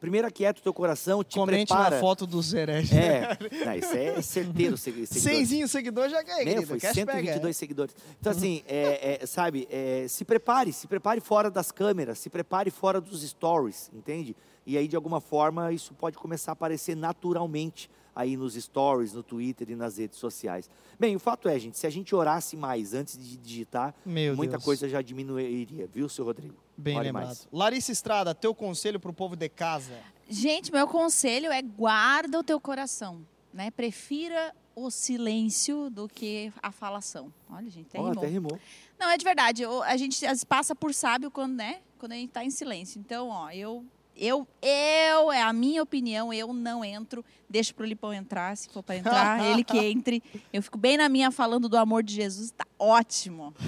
[0.00, 1.94] Primeiro aquieta o teu coração, te Comente prepara.
[1.96, 2.92] na foto dos hereges.
[2.92, 4.76] É, não, isso é certeiro.
[4.76, 5.22] segui- seguidores.
[5.38, 6.66] Cenzinho seguidor já ganhei, querido.
[6.66, 7.96] Foi Cashback, 122 seguidores.
[8.20, 12.70] Então, assim, é, é, sabe, é, se prepare, se prepare fora das câmeras, se prepare
[12.70, 14.36] fora dos stories, entende?
[14.66, 19.22] E aí, de alguma forma, isso pode começar a aparecer naturalmente aí nos stories, no
[19.22, 20.70] Twitter e nas redes sociais.
[20.98, 24.08] Bem, o fato é, gente, se a gente orasse mais antes de digitar, é.
[24.08, 24.64] Meu muita Deus.
[24.64, 26.54] coisa já diminuiria, viu, seu Rodrigo?
[26.76, 27.24] Bem Ore lembrado.
[27.26, 27.48] mais.
[27.52, 29.92] Larissa Estrada, teu conselho pro povo de casa.
[30.28, 33.70] Gente, meu conselho é guarda o teu coração, né?
[33.70, 37.32] Prefira o silêncio do que a falação.
[37.48, 38.18] Olha, gente, até Ó, rimou.
[38.24, 38.58] até rimou.
[38.98, 39.64] Não, é de verdade.
[39.66, 41.80] o- A gente às vezes passa por sábio quando, né?
[41.98, 42.98] Quando a gente está em silêncio.
[42.98, 43.84] Então, ó, eu,
[44.16, 47.24] eu, eu, é a minha opinião, eu não entro.
[47.48, 50.22] Deixo pro Lipão entrar, se for para entrar, ele que entre.
[50.52, 53.54] Eu fico bem na minha falando do amor de Jesus, tá ótimo.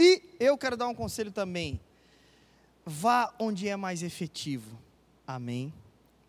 [0.00, 1.80] E eu quero dar um conselho também.
[2.86, 4.78] Vá onde é mais efetivo.
[5.26, 5.72] Amém.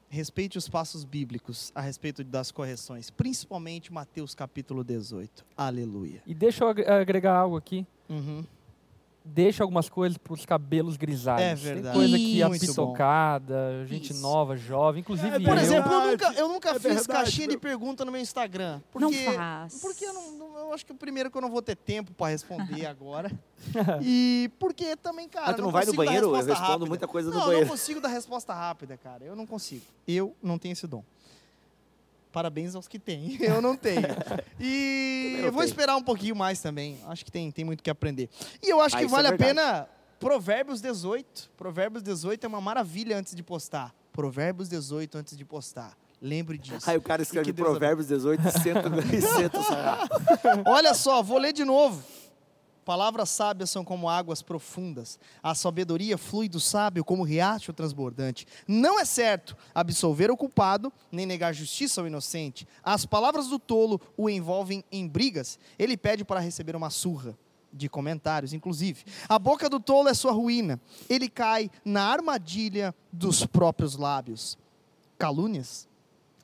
[0.10, 5.45] Respeite os passos bíblicos a respeito das correções, principalmente Mateus capítulo 18.
[5.55, 6.20] Aleluia.
[6.26, 7.86] E deixa eu agre- agregar algo aqui.
[8.10, 8.43] Uhum.
[9.24, 11.41] Deixa algumas coisas para os cabelos grisalhos.
[11.43, 11.97] É Tem verdade.
[11.97, 14.22] coisa que é pitocada, gente Isso.
[14.22, 15.57] nova, jovem, inclusive É, Por eu.
[15.57, 18.76] exemplo, eu nunca, eu nunca É fiz verdade, caixinha de pergunta no meu Instagram.
[18.76, 19.80] Não Porque, faz.
[19.82, 22.11] porque eu, não, não- eu acho que o primeiro que eu não vou ter tempo
[22.13, 23.32] para responder agora.
[24.01, 25.47] E porque também, cara.
[25.47, 26.28] Mas tu eu não vai no banheiro?
[26.28, 26.86] Eu resposta respondo rápida.
[26.89, 27.65] muita coisa no não, eu banheiro.
[27.67, 29.24] não consigo dar resposta rápida, cara.
[29.26, 29.84] Eu não consigo.
[30.07, 31.03] Eu não tenho esse dom.
[32.32, 33.38] Parabéns aos que têm.
[33.42, 34.02] Eu não tenho.
[34.60, 35.70] E eu vou tenho.
[35.72, 37.00] esperar um pouquinho mais também.
[37.08, 38.30] Acho que tem, tem muito que aprender.
[38.62, 39.50] E eu acho Ah, que é vale a verdade.
[39.56, 39.88] pena.
[40.20, 41.50] Provérbios 18.
[41.56, 43.96] Provérbios 18 é uma maravilha antes de postar.
[44.12, 45.98] Provérbios 18 antes de postar.
[46.22, 46.90] Lembre disso.
[46.90, 49.58] Aí o cara escreve Provérbios 18 e senta, e senta.
[50.66, 52.04] Olha só, vou ler de novo.
[52.90, 55.20] Palavras sábias são como águas profundas.
[55.44, 58.48] A sabedoria flui do sábio como riacho transbordante.
[58.68, 62.68] Não é certo absolver o culpado, nem negar justiça ao inocente.
[62.82, 65.60] As palavras do tolo o envolvem em brigas.
[65.78, 67.38] Ele pede para receber uma surra.
[67.72, 69.04] De comentários, inclusive.
[69.28, 70.82] A boca do tolo é sua ruína.
[71.08, 74.58] Ele cai na armadilha dos próprios lábios.
[75.16, 75.88] Calúnias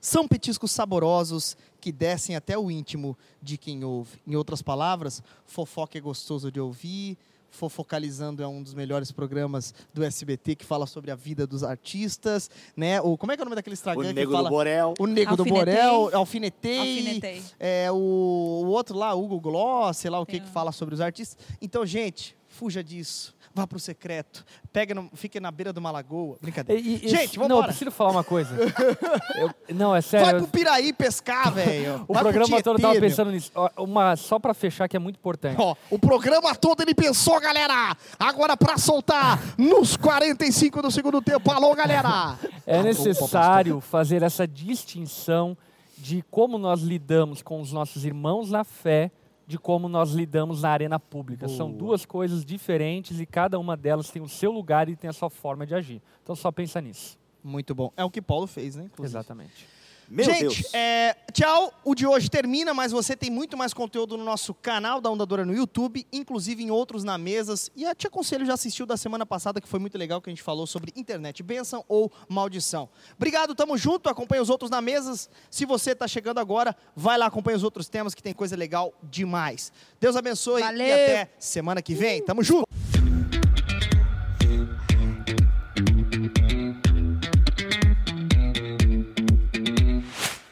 [0.05, 4.19] são petiscos saborosos que descem até o íntimo de quem ouve.
[4.27, 7.17] Em outras palavras, fofoca é gostoso de ouvir.
[7.49, 12.51] Fofocalizando é um dos melhores programas do SBT que fala sobre a vida dos artistas,
[12.75, 13.01] né?
[13.01, 14.93] O como é que é o nome daquele O Instagram que nego fala do Borel.
[14.99, 15.45] o Nego do.
[15.45, 17.43] Borel, Alfinetei, Alfinetei.
[17.59, 21.01] é, o, o outro lá, Hugo Gloss, sei lá o que, que fala sobre os
[21.01, 21.37] artistas.
[21.59, 23.33] Então, gente, fuja disso.
[23.55, 24.45] Vá pro secreto.
[24.73, 26.37] Pega no, fique na beira de uma lagoa.
[26.41, 26.81] Brincadeira.
[26.81, 28.53] E- e- gente, Não, eu preciso falar uma coisa.
[29.39, 30.39] Eu- não, é Vai sério.
[30.41, 32.03] pro Piraí pescar, velho.
[32.05, 33.51] O Vai pro programa todo eu tava pensando nisso.
[33.77, 35.55] Uma, só pra fechar, que é muito importante.
[35.57, 37.95] Ó, o programa todo ele pensou, galera.
[38.19, 41.49] Agora pra soltar nos 45 do segundo tempo.
[41.49, 42.37] Alô, galera.
[42.67, 45.55] É necessário fazer essa distinção
[45.97, 49.11] de como nós lidamos com os nossos irmãos na fé,
[49.47, 51.47] de como nós lidamos na arena pública.
[51.47, 51.79] São Boa.
[51.79, 55.29] duas coisas diferentes e cada uma delas tem o seu lugar e tem a sua
[55.29, 56.01] forma de agir.
[56.23, 57.17] Então só pensa nisso.
[57.43, 57.91] Muito bom.
[57.95, 58.85] É o que Paulo fez, né?
[58.85, 59.17] inclusive.
[59.17, 59.67] Exatamente.
[60.07, 60.73] Meu Gente, Deus.
[60.73, 61.73] é, tchau.
[61.83, 65.43] O de hoje termina, mas você tem muito mais conteúdo no nosso canal da Ondadora
[65.43, 67.71] no YouTube, inclusive em outros na mesas.
[67.75, 70.33] E eu te aconselho já assistiu da semana passada, que foi muito legal, que a
[70.33, 72.87] gente falou sobre internet, bênção ou maldição.
[73.15, 74.09] Obrigado, tamo junto.
[74.09, 75.29] Acompanha os outros na mesas.
[75.49, 78.93] Se você está chegando agora, vai lá, acompanha os outros temas, que tem coisa legal
[79.03, 79.71] demais.
[79.99, 80.93] Deus abençoe e Valeu.
[80.93, 82.23] até semana que vem.
[82.23, 82.65] Tamo junto.